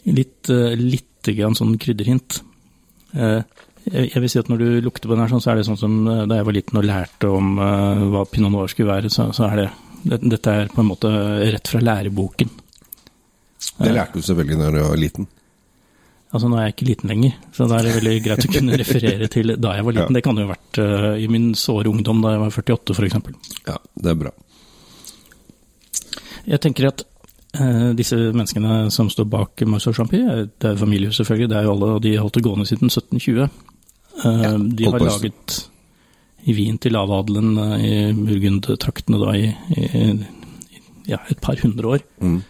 Litt, 0.06 0.50
eh, 0.52 0.76
litt 0.80 1.30
grann 1.38 1.56
sånn 1.58 1.78
krydderhint. 1.80 2.42
Eh, 3.16 3.42
Jeg 3.84 4.16
vil 4.16 4.30
si 4.32 4.40
at 4.40 4.48
når 4.48 4.58
du 4.62 4.68
lukter 4.86 5.10
på 5.10 5.16
den 5.18 5.20
her, 5.26 5.28
sånn, 5.28 5.42
så 5.44 5.52
er 5.52 5.58
det 5.60 5.66
sånn 5.68 5.80
som 5.80 6.08
eh, 6.08 6.22
da 6.26 6.38
jeg 6.38 6.46
var 6.48 6.56
liten 6.56 6.78
og 6.80 6.86
lærte 6.88 7.28
om 7.28 7.58
hva 7.58 8.22
pinot 8.32 8.54
noir 8.54 8.70
skulle 8.72 8.94
være, 8.94 9.10
så, 9.12 9.26
så 9.36 9.50
er 9.50 9.56
det, 9.60 9.66
det 10.08 10.20
Dette 10.38 10.54
er 10.56 10.72
på 10.72 10.80
en 10.80 10.88
måte 10.88 11.10
rett 11.52 11.68
fra 11.68 11.82
læreboken. 11.84 12.50
Det 13.78 13.94
lærte 13.94 14.20
du 14.20 14.26
selvfølgelig 14.26 14.60
når 14.60 14.76
du 14.76 14.84
var 14.84 15.00
liten. 15.00 15.28
Altså 16.34 16.50
Nå 16.50 16.58
er 16.58 16.66
jeg 16.66 16.74
ikke 16.74 16.88
liten 16.88 17.12
lenger, 17.12 17.34
så 17.54 17.68
da 17.70 17.78
er 17.78 17.86
det 17.86 17.98
veldig 18.00 18.14
greit 18.26 18.46
å 18.48 18.52
kunne 18.56 18.78
referere 18.82 19.28
til 19.30 19.54
da 19.54 19.76
jeg 19.78 19.86
var 19.86 19.96
liten. 19.98 20.16
Ja. 20.16 20.18
Det 20.18 20.24
kan 20.26 20.40
jo 20.40 20.48
ha 20.48 20.54
vært 20.56 20.80
uh, 20.82 21.10
i 21.22 21.28
min 21.30 21.52
såre 21.58 21.92
ungdom, 21.92 22.24
da 22.26 22.34
jeg 22.34 22.42
var 22.42 22.56
48 22.58 22.96
f.eks. 22.98 23.20
Ja, 23.68 23.76
det 23.78 24.14
er 24.14 24.18
bra. 24.24 24.32
Jeg 26.50 26.60
tenker 26.64 26.90
at 26.90 27.06
uh, 27.60 27.92
disse 27.98 28.18
menneskene 28.18 28.80
som 28.96 29.12
står 29.14 29.30
bak 29.30 29.62
Marceau 29.70 29.94
Champy, 29.94 30.24
eh, 30.26 30.48
det 30.50 30.72
er 30.72 30.82
familie 30.82 31.14
selvfølgelig, 31.14 31.52
det 31.54 31.60
er 31.60 31.68
jo 31.68 31.76
alle, 31.78 31.92
og 32.00 32.02
de 32.08 32.16
har 32.16 32.26
holdt 32.26 32.42
det 32.42 32.46
gående 32.50 32.70
siden 32.72 32.90
1720. 32.90 33.46
Eh, 34.24 34.58
de 34.82 34.90
har 34.90 35.06
laget 35.06 35.60
i 36.50 36.58
vin 36.58 36.82
til 36.82 36.98
lavadelen 36.98 37.54
i 37.78 37.94
Burgund-traktene 38.18 39.22
da 39.22 39.38
i, 39.38 39.46
i, 39.78 39.86
i 39.86 40.82
ja, 41.14 41.22
et 41.32 41.40
par 41.46 41.62
hundre 41.62 41.94
år. 41.94 42.02
Mm. 42.26 42.42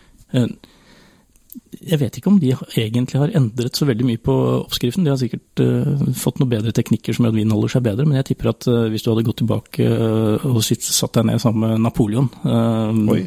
Jeg 1.84 2.00
vet 2.00 2.18
ikke 2.18 2.32
om 2.32 2.38
de 2.40 2.52
egentlig 2.80 3.20
har 3.20 3.34
endret 3.36 3.78
så 3.78 3.86
veldig 3.88 4.06
mye 4.08 4.22
på 4.22 4.34
oppskriften. 4.62 5.06
De 5.06 5.12
har 5.12 5.20
sikkert 5.20 5.62
uh, 5.64 6.04
fått 6.18 6.40
noen 6.40 6.52
bedre 6.52 6.74
teknikker 6.76 7.16
som 7.16 7.26
gjør 7.26 7.34
at 7.34 7.40
vinen 7.40 7.56
holder 7.56 7.74
seg 7.74 7.86
bedre, 7.86 8.06
men 8.08 8.20
jeg 8.20 8.30
tipper 8.32 8.52
at 8.54 8.68
uh, 8.70 8.86
hvis 8.94 9.04
du 9.04 9.10
hadde 9.12 9.26
gått 9.28 9.42
tilbake 9.42 9.88
uh, 9.88 10.46
og 10.48 10.62
satt 10.64 11.20
deg 11.20 11.28
ned 11.28 11.42
sammen 11.44 11.66
med 11.66 11.84
Napoleon 11.84 12.30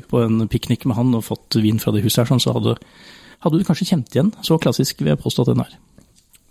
på 0.06 0.22
en 0.22 0.46
piknik 0.52 0.86
med 0.88 0.96
han 0.98 1.12
og 1.18 1.26
fått 1.26 1.58
vin 1.60 1.80
fra 1.82 1.92
det 1.94 2.04
huset 2.04 2.22
her, 2.22 2.30
sånn, 2.30 2.42
så 2.42 2.54
hadde, 2.56 2.76
hadde 3.44 3.60
du 3.60 3.66
kanskje 3.66 3.90
kjent 3.90 4.16
igjen. 4.16 4.32
Så 4.46 4.58
klassisk 4.62 5.02
vil 5.02 5.12
jeg 5.12 5.22
påstå 5.22 5.44
at 5.44 5.52
den 5.52 5.64
er. 5.66 5.76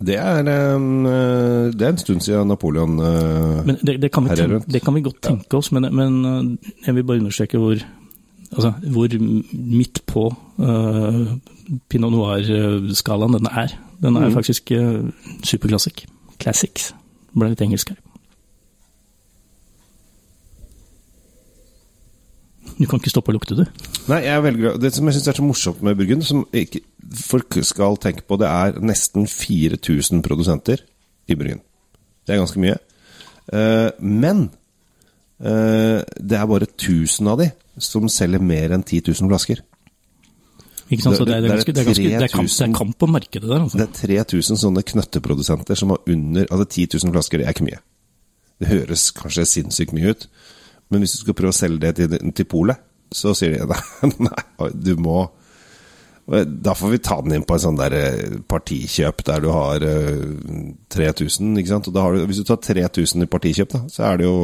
Det 0.06 0.16
er, 0.20 0.42
det 0.44 1.84
er 1.86 1.92
en 1.94 2.00
stund 2.02 2.20
siden 2.20 2.50
Napoleon 2.52 2.98
Men 3.00 3.78
det, 3.80 3.96
det, 4.02 4.10
kan, 4.12 4.26
tenke, 4.28 4.60
det 4.68 4.82
kan 4.84 4.92
vi 4.92 5.06
godt 5.06 5.22
tenke 5.24 5.56
oss, 5.56 5.70
men, 5.72 5.88
men 5.88 6.58
jeg 6.84 6.98
vil 6.98 7.06
bare 7.08 7.22
understreke 7.22 7.60
hvor, 7.62 7.80
altså, 8.52 8.74
hvor 8.92 9.16
midt 9.16 10.02
på 10.04 10.28
pinot 11.90 12.14
noir-skalaen 12.14 13.38
denne 13.38 13.52
er. 13.64 13.76
Den 14.02 14.16
er 14.18 14.28
mm. 14.28 14.34
faktisk 14.36 14.72
uh, 14.76 15.06
superklassisk. 15.44 16.04
Classics. 16.40 16.92
Ble 17.36 17.52
litt 17.52 17.64
engelsk 17.64 17.94
her. 17.94 18.02
Du 22.76 22.84
kan 22.84 23.00
ikke 23.00 23.12
stoppe 23.12 23.32
å 23.32 23.36
lukte 23.36 23.56
det. 23.56 23.64
Nei, 24.10 24.20
jeg 24.26 24.42
velger 24.44 24.74
Det 24.80 24.90
som 24.92 25.08
jeg 25.08 25.16
syns 25.16 25.30
er 25.30 25.38
så 25.38 25.44
morsomt 25.44 25.84
med 25.86 25.96
Burgund, 25.96 26.26
som 26.26 26.42
ikke 26.52 26.82
folk 27.16 27.56
skal 27.64 27.96
tenke 28.02 28.26
på, 28.26 28.36
det 28.40 28.50
er 28.50 28.80
nesten 28.84 29.24
4000 29.30 30.20
produsenter 30.26 30.82
i 31.30 31.38
Burgund. 31.38 31.62
Det 32.26 32.34
er 32.34 32.42
ganske 32.42 32.60
mye. 32.60 32.76
Eh, 33.54 33.88
men 34.02 34.48
eh, 35.40 36.02
det 36.02 36.36
er 36.36 36.50
bare 36.50 36.68
1000 36.68 37.32
av 37.32 37.40
de 37.40 37.48
som 37.80 38.08
selger 38.12 38.42
mer 38.42 38.74
enn 38.74 38.84
10 38.84 39.08
000 39.08 39.30
flasker. 39.30 39.62
Ikke 40.86 41.02
sant? 41.02 41.16
Så 41.18 41.24
det, 41.26 41.34
er, 41.34 41.42
det, 41.42 41.50
ganske, 41.50 41.72
det, 41.72 41.82
er 41.82 41.88
ganske, 41.88 42.02
det, 42.06 42.26
er 42.28 42.32
kamp, 42.32 42.50
det 42.50 42.66
er 42.68 42.74
kamp 42.76 42.98
på 42.98 43.08
markedet 43.10 43.48
der. 43.50 43.62
Altså. 43.64 43.78
Det 43.80 43.86
er 43.88 44.26
3000 44.26 44.60
sånne 44.62 44.84
knøtteprodusenter 44.86 45.78
som 45.78 45.94
har 45.94 46.12
under 46.12 46.46
Altså 46.46 46.66
10 46.68 47.00
000 47.02 47.14
flasker, 47.16 47.42
det 47.42 47.48
er 47.48 47.56
ikke 47.56 47.66
mye. 47.66 47.80
Det 48.62 48.70
høres 48.70 49.08
kanskje 49.16 49.48
sinnssykt 49.50 49.96
mye 49.96 50.14
ut, 50.14 50.28
men 50.90 51.02
hvis 51.02 51.16
du 51.16 51.24
skal 51.24 51.36
prøve 51.36 51.52
å 51.52 51.56
selge 51.56 51.82
det 51.82 51.96
til, 51.98 52.30
til 52.38 52.48
polet, 52.48 52.78
så 53.12 53.34
sier 53.36 53.58
de 53.58 53.66
nei, 54.06 54.22
nei, 54.28 54.70
du 54.72 54.94
må 54.98 55.26
Da 56.26 56.72
får 56.74 56.94
vi 56.94 57.02
ta 57.06 57.20
den 57.22 57.36
inn 57.36 57.44
på 57.46 57.54
en 57.54 57.62
sånn 57.62 57.76
der 57.78 57.94
eh, 57.94 58.38
partikjøp 58.50 59.20
der 59.28 59.44
du 59.44 59.50
har 59.54 59.84
eh, 59.86 60.24
3000, 60.94 61.52
ikke 61.60 61.74
sant. 61.74 61.90
Du, 61.90 62.00
hvis 62.30 62.40
du 62.42 62.48
tar 62.48 62.62
3000 62.62 63.26
i 63.26 63.30
partikjøp, 63.30 63.74
da, 63.74 63.84
så 63.92 64.08
er 64.08 64.18
det 64.22 64.26
jo, 64.26 64.34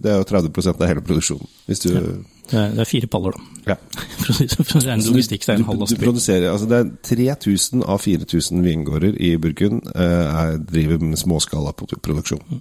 det 0.00 0.12
er 0.12 0.22
jo 0.22 0.30
30% 0.30 0.80
av 0.80 0.88
hele 0.92 1.04
produksjonen. 1.04 1.52
Hvis 1.68 1.84
du 1.84 1.90
er, 1.92 2.08
det 2.50 2.78
er 2.84 2.88
fire 2.88 3.08
paller, 3.10 3.34
da. 3.36 3.72
ja. 3.72 3.76
For 4.22 4.32
å 4.32 4.36
si- 4.38 4.46
for 4.56 4.78
å 4.78 4.82
si 4.82 4.88
en 4.92 5.02
Så 5.02 5.12
logistikk, 5.14 5.42
så 5.44 5.52
er 5.52 5.56
det 5.58 5.64
en 5.64 5.68
halv 5.72 5.80
lastebil. 5.84 6.00
du 6.00 6.06
produserer, 6.06 6.46
altså 6.52 6.68
det 6.70 6.78
er 6.78 6.90
3000 7.36 7.82
av 7.86 8.00
4000 8.02 8.62
vingårder 8.64 9.16
i 9.22 9.32
Burgund 9.42 9.86
eh, 9.94 10.40
er, 10.42 10.56
driver 10.58 11.02
med 11.02 11.18
småskalaproduksjon. 11.20 12.42
Mm. 12.50 12.60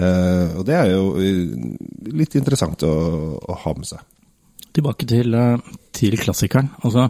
Eh, 0.00 0.56
og 0.60 0.64
det 0.68 0.76
er 0.78 0.90
jo 0.92 1.04
eh, 1.18 1.54
litt 2.20 2.36
interessant 2.38 2.82
å, 2.86 2.92
å 3.40 3.56
ha 3.64 3.74
med 3.76 3.88
seg. 3.90 4.04
Tilbake 4.76 5.06
til, 5.10 5.34
til 5.98 6.14
klassikeren. 6.20 6.68
Altså, 6.86 7.08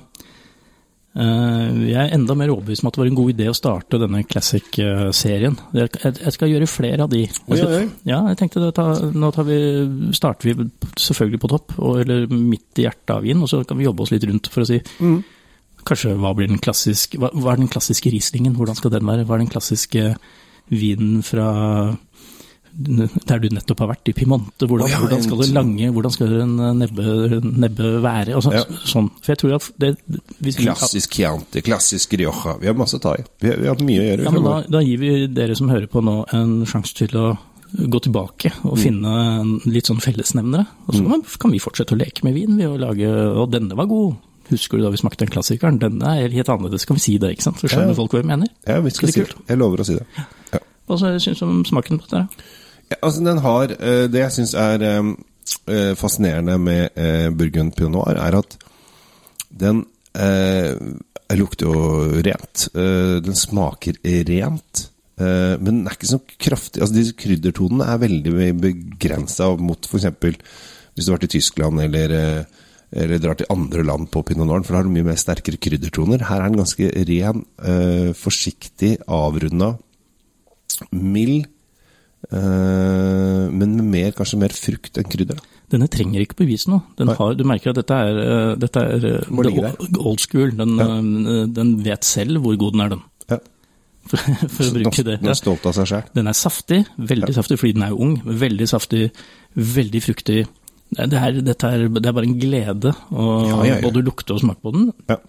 jeg 1.11 1.99
er 1.99 2.13
enda 2.15 2.37
mer 2.39 2.53
overbevist 2.53 2.85
om 2.85 2.91
at 2.91 2.95
det 2.95 3.03
var 3.03 3.09
en 3.11 3.17
god 3.19 3.33
idé 3.33 3.49
å 3.51 3.57
starte 3.57 3.99
denne 3.99 4.21
classic-serien. 4.31 5.57
Jeg, 5.75 5.91
jeg 6.07 6.35
skal 6.37 6.53
gjøre 6.53 6.69
flere 6.71 7.03
av 7.03 7.11
de. 7.11 7.25
Oi, 7.51 7.59
oi. 7.67 7.83
Ja, 8.07 8.21
jeg 8.31 8.39
tenkte 8.39 8.63
det, 8.63 8.71
ta, 8.77 8.87
nå 9.11 9.33
vi, 9.49 9.59
starter 10.15 10.53
vi 10.53 10.69
selvfølgelig 10.95 11.43
på 11.43 11.51
topp, 11.51 11.75
og, 11.83 11.99
eller 12.05 12.31
midt 12.31 12.79
i 12.79 12.87
hjertet 12.87 13.15
av 13.17 13.27
vin, 13.27 13.43
og 13.43 13.51
så 13.51 13.65
kan 13.67 13.81
vi 13.81 13.89
jobbe 13.89 14.07
oss 14.07 14.15
litt 14.15 14.29
rundt 14.31 14.53
for 14.53 14.65
å 14.65 14.71
si 14.71 14.79
Mm. 15.01 15.21
Kanskje 15.87 16.13
hva 16.21 16.33
blir 16.37 16.51
den 16.51 16.61
klassiske 16.61 17.17
hva, 17.21 17.31
hva 17.33 17.55
er 17.55 17.61
den 17.63 17.71
klassiske 17.73 18.11
Rieslingen? 18.13 18.53
Hvordan 18.59 18.77
skal 18.77 18.93
den 18.93 19.07
være? 19.09 19.25
Hva 19.25 19.37
er 19.37 19.43
den 19.45 19.53
klassiske 19.53 20.03
vinen 20.71 21.23
fra 21.27 21.47
der 22.73 23.39
du 23.43 23.49
nettopp 23.51 23.79
har 23.81 23.89
vært, 23.95 24.09
i 24.09 24.13
Piemonte? 24.13 24.67
Hvordan, 24.67 24.87
oh, 24.87 24.91
ja, 24.91 24.99
hvordan 25.03 25.23
skal 25.25 25.39
det 25.43 25.49
lange, 25.53 25.91
hvordan 25.93 26.13
skal 26.15 26.35
en 26.43 26.57
nebbe, 26.79 27.41
nebbe 27.43 27.91
være? 28.03 28.37
Og 28.37 28.43
så, 28.47 28.53
Ja. 28.55 28.65
sånn. 28.85 29.11
For 29.21 29.33
jeg 29.35 29.39
tror 29.39 29.55
at 29.55 29.71
det, 29.79 29.97
Klassisk 30.61 31.11
Chianti, 31.19 31.63
klassisk 31.63 32.13
Rioja. 32.19 32.59
Vi 32.61 32.67
har 32.67 32.75
masse 32.75 32.97
å 32.97 33.01
ta 33.03 33.15
i. 33.19 33.25
Vi, 33.41 33.49
har- 33.51 33.57
vi 33.59 33.67
har 33.67 33.77
mye 33.77 34.01
å 34.01 34.07
gjøre. 34.11 34.25
Ja, 34.25 34.31
men 34.31 34.43
da, 34.45 34.63
da 34.69 34.81
gir 34.81 34.99
vi 34.99 35.27
dere 35.27 35.55
som 35.57 35.69
hører 35.69 35.87
på 35.89 36.03
nå 36.03 36.25
en 36.33 36.65
sjanse 36.65 36.95
til 36.95 37.09
å 37.19 37.39
gå 37.71 38.01
tilbake 38.03 38.51
og 38.65 38.77
Mm. 38.79 38.83
finne 38.83 39.73
litt 39.73 39.87
sånn 39.87 40.01
fellesnevnere. 40.03 40.67
Og 40.89 40.95
så 40.95 41.07
kan- 41.09 41.23
kan 41.39 41.51
vi 41.53 41.59
fortsette 41.59 41.95
å 41.95 41.99
leke 41.99 42.25
med 42.25 42.35
vin 42.35 42.57
ved 42.57 42.67
å 42.67 42.79
lage 42.79 43.07
Og 43.37 43.51
denne 43.51 43.75
var 43.77 43.87
god. 43.87 44.17
Husker 44.51 44.79
du 44.79 44.83
da 44.83 44.91
vi 44.91 44.97
smakte 44.97 45.19
den 45.19 45.29
klassikeren? 45.29 45.79
Denne 45.79 46.03
er 46.03 46.29
helt 46.29 46.49
annerledes. 46.49 46.85
Kan 46.85 46.97
vi 46.97 47.01
si 47.01 47.19
det, 47.19 47.37
ikke 47.39 47.43
sant? 47.43 47.57
Så 47.61 47.69
skjønner 47.71 47.89
Ja. 47.89 47.95
folk 47.95 48.11
hva 48.11 48.23
vi 48.23 48.27
mener. 48.27 48.49
ja, 48.67 48.81
vi 48.81 48.91
skal 48.91 49.09
si 49.13 49.21
det. 49.21 49.35
Jeg 49.47 49.59
lover 49.59 49.77
å 49.79 49.87
si 49.87 49.95
det. 49.95 50.07
Hva 50.91 50.99
syns 51.23 51.39
du 51.39 51.47
om 51.47 51.63
smaken 51.67 52.01
på 52.01 52.09
dette? 52.11 52.45
Ja, 52.91 52.99
altså 52.99 53.23
den 53.23 53.41
har 53.45 53.75
eh, 53.77 54.05
Det 54.11 54.25
jeg 54.25 54.35
syns 54.35 54.57
er 54.59 54.83
eh, 54.83 55.11
eh, 55.71 55.93
fascinerende 55.99 56.59
med 56.59 57.01
Burgund 57.39 57.77
Pinot 57.79 57.95
Noir, 58.01 58.19
er 58.19 58.39
at 58.41 58.59
den 59.51 59.85
lukter 61.39 61.69
jo 61.69 62.23
rent. 62.27 62.65
Den 62.75 63.37
smaker 63.39 63.99
rent. 64.27 64.81
men 65.19 65.65
den 65.69 65.85
er 65.87 65.95
ikke 65.95 66.11
så 66.11 66.19
kraftig. 66.39 66.83
Altså 66.83 66.97
Disse 66.97 67.15
kryddertonene 67.19 67.87
er 67.87 68.03
veldig 68.03 68.49
begrensa 68.59 69.53
mot 69.59 69.87
f.eks. 69.87 70.09
hvis 70.17 71.07
du 71.07 71.13
har 71.13 71.19
vært 71.19 71.29
i 71.29 71.35
Tyskland 71.37 71.83
eller 71.85 72.47
eller 72.91 73.21
drar 73.23 73.39
til 73.39 73.51
andre 73.55 73.85
land 73.87 74.09
på 74.11 74.25
pinot 74.27 74.49
noir, 74.49 74.65
for 74.67 74.75
da 74.75 74.81
har 74.81 74.89
du 74.89 74.95
mye 74.95 75.07
mer 75.07 75.19
sterkere 75.21 75.61
kryddertoner. 75.63 76.25
Her 76.27 76.43
er 76.43 76.51
den 76.51 76.59
ganske 76.59 76.91
ren, 77.11 77.45
øh, 77.63 78.11
forsiktig, 78.19 78.97
avrunda. 79.07 79.77
Mild, 80.93 81.47
eh, 82.31 83.47
men 83.51 83.77
med 83.79 83.87
mer, 83.95 84.13
kanskje 84.17 84.39
mer 84.41 84.55
frukt 84.55 84.99
enn 85.01 85.09
krydder. 85.11 85.41
Denne 85.71 85.87
trenger 85.93 86.25
ikke 86.25 86.41
bevise 86.43 86.71
noe. 86.73 86.83
Den 86.99 87.13
har, 87.15 87.35
du 87.39 87.45
merker 87.47 87.71
at 87.71 87.79
dette 87.79 87.95
er, 87.95 88.21
eh, 88.25 88.53
dette 88.59 88.83
er 88.83 89.05
eh, 89.13 89.99
old 90.03 90.21
school. 90.23 90.51
Den, 90.59 90.77
ja. 90.81 91.47
den 91.47 91.77
vet 91.87 92.07
selv 92.09 92.43
hvor 92.43 92.57
god 92.59 92.75
den 92.77 92.85
er, 92.87 92.95
den. 92.97 93.03
Ja. 93.31 93.39
For, 94.11 94.17
for 94.49 94.65
å 94.65 94.73
bruke 94.75 95.03
det. 95.07 95.19
Den 95.21 95.31
er 95.31 95.37
stolt 95.39 95.67
av 95.69 95.75
seg 95.77 95.87
sjøl. 95.91 96.07
Den 96.17 96.27
er 96.31 96.35
saftig, 96.35 96.79
veldig 96.99 97.35
saftig 97.37 97.59
fordi 97.61 97.75
den 97.77 97.85
er 97.87 97.93
jo 97.93 97.99
ung. 98.07 98.15
Veldig 98.25 98.67
saftig, 98.67 99.11
veldig 99.55 100.01
fruktig. 100.03 100.39
Det 100.97 101.21
er, 101.21 101.37
dette 101.47 101.69
er, 101.69 101.85
det 101.95 102.09
er 102.09 102.15
bare 102.17 102.27
en 102.27 102.39
glede 102.41 102.91
å 103.13 103.27
Ja, 103.47 103.59
ja, 103.69 103.75
ja. 103.77 103.83
både 103.85 104.03
lukte 104.03 104.35
og 104.35 104.41
smake 104.43 104.65
på 104.65 104.73
den. 104.75 104.89
Ja. 105.13 105.21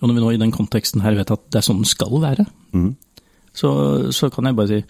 Og 0.00 0.08
når 0.08 0.16
vi 0.16 0.22
nå 0.24 0.30
i 0.32 0.40
den 0.40 0.54
konteksten 0.54 1.02
her 1.04 1.18
vet 1.18 1.34
at 1.34 1.42
det 1.52 1.60
er 1.60 1.66
sånn 1.66 1.82
den 1.82 1.90
skal 1.90 2.16
være, 2.22 2.46
Mhm. 2.72 2.94
Så, 3.52 3.70
så 4.14 4.30
kan 4.32 4.48
jeg 4.48 4.56
bare 4.58 4.70
si 4.70 4.82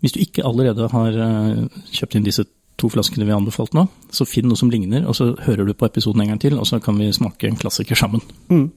Hvis 0.00 0.14
du 0.14 0.20
ikke 0.22 0.46
allerede 0.46 0.86
har 0.92 1.16
eh, 1.24 1.80
kjøpt 1.90 2.14
inn 2.14 2.26
disse 2.26 2.44
to 2.78 2.86
flaskene 2.92 3.26
vi 3.26 3.32
har 3.34 3.40
anbefalt 3.40 3.74
nå, 3.74 3.88
så 4.14 4.22
finn 4.28 4.46
noe 4.46 4.58
som 4.58 4.70
ligner, 4.70 5.02
og 5.10 5.16
så 5.18 5.32
hører 5.42 5.66
du 5.66 5.74
på 5.74 5.88
episoden 5.88 6.22
en 6.22 6.30
gang 6.30 6.38
til, 6.38 6.54
og 6.54 6.68
så 6.70 6.78
kan 6.78 6.94
vi 7.00 7.10
smake 7.10 7.48
en 7.48 7.58
klassiker 7.58 7.98
sammen. 7.98 8.22
Mm. 8.46 8.68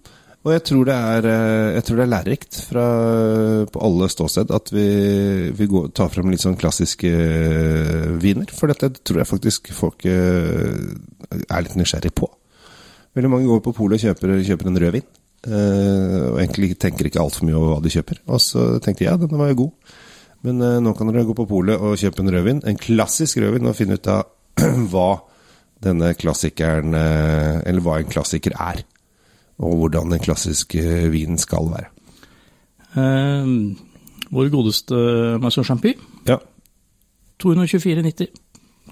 Og 0.41 0.55
jeg 0.55 0.63
tror 0.65 0.87
det 0.89 0.95
er, 0.97 1.27
eh, 1.29 1.75
jeg 1.75 1.85
tror 1.85 1.99
det 1.99 2.05
er 2.07 2.11
lærerikt 2.15 2.59
fra, 2.71 2.85
på 3.69 3.83
alle 3.85 4.09
ståsted 4.09 4.55
at 4.57 4.73
vi, 4.73 4.87
vi 5.53 5.69
går, 5.69 5.91
tar 5.93 6.09
frem 6.09 6.33
litt 6.33 6.41
sånn 6.41 6.57
klassiske 6.57 7.13
eh, 7.13 8.09
viner. 8.23 8.49
For 8.57 8.73
dette 8.73 8.89
tror 9.05 9.21
jeg 9.21 9.29
faktisk 9.29 9.69
folk 9.77 10.09
er 10.09 11.61
litt 11.61 11.77
nysgjerrig 11.77 12.15
på. 12.17 12.25
Veldig 13.13 13.29
mange 13.29 13.49
går 13.51 13.61
på 13.61 13.75
polet 13.75 13.99
og 13.99 14.07
kjøper, 14.07 14.39
kjøper 14.47 14.71
en 14.71 14.81
rødvin. 14.81 15.05
eh, 15.05 15.20
og 15.49 16.37
egentlig 16.41 16.75
tenker 16.77 17.07
ikke 17.09 17.21
altfor 17.23 17.47
mye 17.47 17.57
over 17.57 17.71
hva 17.75 17.81
de 17.81 17.89
kjøper. 17.95 18.19
Og 18.29 18.41
så 18.43 18.65
tenkte 18.83 19.05
jeg 19.05 19.09
ja, 19.11 19.17
denne 19.17 19.39
var 19.39 19.49
jo 19.53 19.59
god. 19.63 19.97
Men 20.45 20.61
eh, 20.65 20.79
nå 20.81 20.93
kan 20.97 21.09
dere 21.09 21.25
gå 21.25 21.33
på 21.37 21.47
polet 21.49 21.77
og 21.81 21.97
kjøpe 22.01 22.21
en 22.23 22.31
rødvin, 22.33 22.61
en 22.65 22.77
klassisk 22.81 23.37
rødvin, 23.41 23.65
og 23.69 23.75
finne 23.77 23.97
ut 23.97 24.07
av 24.09 24.23
hva 24.91 25.09
denne 25.81 26.11
klassikeren 26.13 26.93
eh, 26.93 27.61
Eller 27.65 27.81
hva 27.81 27.95
en 28.01 28.09
klassiker 28.11 28.53
er 28.59 28.83
og 29.61 29.75
hvordan 29.77 30.09
den 30.09 30.21
klassiske 30.23 30.81
vinen 31.13 31.37
skal 31.37 31.67
være. 31.69 31.89
Eh, 32.97 33.51
vår 34.33 34.47
godeste 34.53 34.97
Marceau 35.41 35.61
Champy, 35.67 35.91
Ja. 36.25 36.39
224,90 37.43 38.27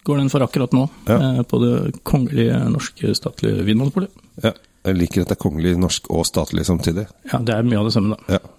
går 0.05 0.17
den 0.21 0.29
for 0.29 0.45
akkurat 0.45 0.73
nå 0.73 0.83
Ja. 1.09 1.17
eh, 1.17 1.41
på 1.43 1.57
det 1.63 2.03
kongelige 2.03 2.57
norske 2.69 3.15
statlige 3.17 3.65
vinmonopolet. 3.65 4.09
ja. 4.43 4.53
Jeg 4.87 4.95
liker 4.95 5.23
at 5.23 5.31
det 5.31 5.35
er 5.35 5.41
kongelig, 5.41 5.75
norsk 5.79 6.09
og 6.13 6.25
statlig 6.27 6.65
samtidig. 6.67 7.05
Ja, 7.31 7.41
det 7.43 7.55
er 7.55 7.67
mye 7.67 7.79
av 7.81 7.89
det 7.89 7.93
samme, 7.95 8.15
da. 8.15 8.39
Ja. 8.39 8.55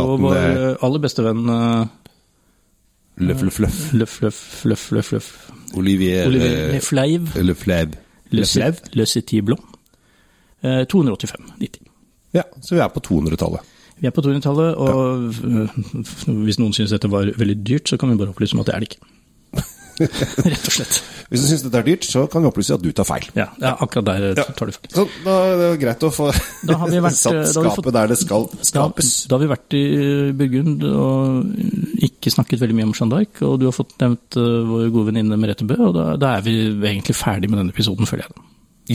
Og 0.00 0.20
vår 0.22 0.36
er 0.38 0.58
eh, 0.58 0.84
aller 0.86 1.02
beste 1.02 1.24
venn 1.24 1.44
eh, 1.52 1.92
løff, 3.28 3.42
løff, 3.44 3.60
løff. 3.64 3.80
Løff, 3.92 4.16
løff, 4.24 4.40
løff, 4.64 4.84
løff, 4.96 5.12
løff. 5.16 5.30
Olivier 5.76 6.28
Olivier 6.28 6.68
eh, 6.68 6.74
Lefleiv. 6.76 7.32
Le 7.36 7.56
Fleiv. 7.58 7.96
Le 8.32 8.46
Fleiv. 8.48 8.80
Le 8.96 9.06
City 9.06 9.40
Blom. 9.44 9.60
Eh, 10.64 10.84
285,90. 10.90 11.84
Ja, 12.34 12.42
så 12.60 12.74
vi 12.74 12.82
er 12.82 12.88
på 12.92 13.02
200-tallet. 13.04 13.72
Vi 14.00 14.08
er 14.08 14.14
på 14.14 14.24
200-tallet, 14.24 14.74
og 14.74 15.34
ja. 15.44 15.66
hvis 16.44 16.58
noen 16.58 16.72
syns 16.74 16.94
dette 16.96 17.10
var 17.12 17.28
veldig 17.38 17.60
dyrt, 17.62 17.88
så 17.88 18.00
kan 18.00 18.10
vi 18.10 18.18
bare 18.18 18.32
opplyse 18.34 18.56
om 18.56 18.64
at 18.64 18.70
det 18.70 18.74
er 18.74 18.82
det 18.82 18.88
ikke. 18.92 19.13
Rett 20.50 20.68
og 20.68 20.74
slett. 20.74 20.96
Hvis 21.30 21.42
du 21.44 21.46
syns 21.48 21.62
dette 21.64 21.78
er 21.80 21.86
dyrt, 21.86 22.04
så 22.06 22.24
kan 22.30 22.42
vi 22.44 22.48
opplyse 22.50 22.74
at 22.76 22.82
du 22.84 22.90
tar 22.96 23.06
feil. 23.08 23.26
Ja, 23.36 23.46
ja 23.62 23.72
akkurat 23.80 24.04
der 24.10 24.26
Ja. 24.40 24.44
tar 24.56 24.66
du 24.70 24.72
feil. 24.76 24.90
Så 24.92 25.04
da 25.24 25.36
er 25.48 25.56
det 25.62 25.68
greit 25.82 26.02
å 26.06 26.10
få 26.14 26.28
Da 26.66 26.76
har 26.82 26.90
vi 26.92 27.00
vært- 27.06 27.18
satt 27.18 27.38
da 27.38 27.44
vi 27.44 27.52
skapet 27.54 27.78
fått- 27.84 27.92
der 27.98 28.06
det 28.12 28.18
skal 28.20 28.48
skapes. 28.62 29.12
da 29.28 29.36
har 29.38 29.44
vi 29.44 29.50
vært 29.54 29.76
i 29.78 29.84
Burgund 30.40 30.84
og 30.84 32.02
ikke 32.08 32.32
snakket 32.34 32.60
veldig 32.60 32.74
mye 32.80 32.88
om 32.90 32.94
Jeanne 32.96 33.14
d'Arc, 33.16 33.42
og 33.46 33.60
du 33.60 33.66
har 33.70 33.76
fått 33.76 33.94
nevnt 34.02 34.36
vår 34.40 34.90
gode 34.94 35.06
venninne 35.12 35.38
Merete 35.40 35.64
Bø, 35.68 35.78
og 35.88 35.94
da, 35.96 36.08
da 36.20 36.34
er 36.38 36.42
vi 36.46 36.56
egentlig 36.74 37.16
ferdig 37.16 37.48
med 37.50 37.58
denne 37.62 37.72
episoden, 37.74 38.06
føler 38.06 38.26
jeg. 38.28 38.44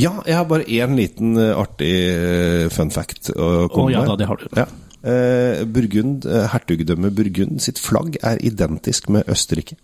Ja, 0.04 0.12
jeg 0.28 0.36
har 0.38 0.46
bare 0.46 0.68
én 0.70 0.94
liten 0.96 1.32
eh, 1.42 1.56
artig 1.58 1.90
eh, 1.90 2.68
fun 2.70 2.92
fact 2.94 3.32
å 3.34 3.66
komme 3.66 3.74
komme 3.74 3.92
ja 3.96 4.04
med. 4.04 4.12
da, 4.12 4.16
det 4.22 4.28
har 4.30 4.38
du. 4.38 4.46
Ja. 4.60 4.68
Eh, 5.02 5.64
Burgund, 5.66 6.26
eh, 6.30 6.46
Hertugdømmet 6.52 7.16
Burgund 7.18 7.62
sitt 7.64 7.80
flagg 7.82 8.18
er 8.22 8.38
identisk 8.46 9.10
med 9.10 9.26
Østerrike. 9.32 9.80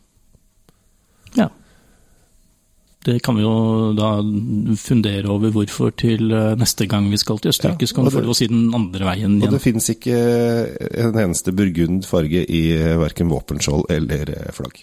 Ja. 1.40 1.50
Det 3.06 3.20
kan 3.22 3.38
vi 3.38 3.44
jo 3.44 3.92
da 3.94 4.16
fundere 4.82 5.30
over 5.30 5.52
hvorfor 5.54 5.92
til 5.94 6.32
øh, 6.34 6.56
neste 6.58 6.88
gang 6.90 7.06
vi 7.12 7.20
skal 7.22 7.38
til 7.38 7.52
Østerrike, 7.54 7.86
Ja, 7.86 7.92
så 7.92 8.00
kan 8.00 8.08
vi 8.08 8.24
lov 8.24 8.34
å 8.34 8.38
si 8.40 8.48
den 8.50 8.72
andre 8.74 9.06
veien 9.06 9.36
igjen. 9.38 9.46
Og 9.46 9.54
det 9.54 9.62
finnes 9.62 9.92
ikke 9.94 10.16
en 11.04 11.20
eneste 11.22 11.54
burgund 11.54 12.08
farge 12.10 12.42
i 12.50 12.64
verken 12.98 13.30
våpenskjold 13.30 13.86
eller 13.94 14.34
eh, 14.34 14.50
flagg. 14.58 14.82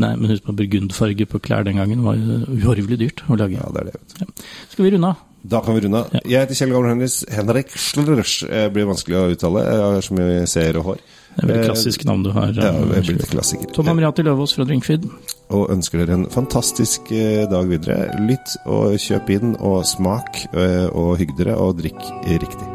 Nei, 0.00 0.14
men 0.16 0.32
husk 0.32 0.44
på 0.48 0.52
burgundfarge 0.56 1.28
på 1.28 1.40
klær 1.44 1.64
den 1.64 1.78
gangen 1.80 2.02
var 2.04 2.16
uhorvelig 2.20 2.98
dyrt 3.00 3.22
å 3.28 3.36
lage. 3.36 3.60
Ja, 3.60 3.68
det 3.72 3.84
er 3.84 3.90
det. 3.90 4.00
vet 4.00 4.32
du. 4.32 4.42
Skal 4.72 4.88
vi 4.88 4.96
runde 4.96 5.12
av? 5.12 5.22
Da 5.46 5.60
kan 5.62 5.76
vi 5.76 5.84
runde 5.84 6.00
av. 6.02 6.16
Ja. 6.16 6.20
Jeg 6.24 6.46
heter 6.46 6.58
Kjell 6.58 6.72
Gamle 6.74 6.90
Henris. 6.90 7.20
Henrik 7.32 7.72
Schlrsch 7.76 8.42
eh, 8.48 8.66
blir 8.72 8.88
vanskelig 8.88 9.16
å 9.20 9.28
uttale. 9.36 9.62
Jeg 9.68 9.84
har 9.84 10.04
så 10.08 10.16
mye 10.18 10.44
seer 10.50 10.80
og 10.80 10.88
hår. 10.90 11.04
Det 11.06 11.36
er 11.36 11.44
et 11.44 11.50
veldig 11.52 11.68
klassisk 11.68 12.04
navn 12.08 12.24
du 12.24 12.32
har. 12.34 12.52
Ja, 12.56 12.72
eh, 12.72 12.94
jeg 12.96 13.08
blir 13.12 13.30
klassiker. 13.30 13.72
Tom 13.76 13.92
Amriati 13.92 14.24
Løvaas 14.26 14.56
fra 14.56 14.66
Drinkfeed 14.68 15.06
og 15.54 15.70
ønsker 15.74 16.02
dere 16.02 16.18
en 16.18 16.30
fantastisk 16.32 17.12
eh, 17.14 17.44
dag 17.50 17.68
videre. 17.70 18.10
Lytt 18.26 18.56
og 18.64 18.96
kjøp 19.02 19.30
inn, 19.36 19.54
og 19.60 19.84
smak 19.86 20.46
eh, 20.52 20.88
og 20.90 21.16
hygg 21.20 21.36
dere, 21.38 21.58
og 21.60 21.78
drikk 21.82 22.00
riktig. 22.26 22.72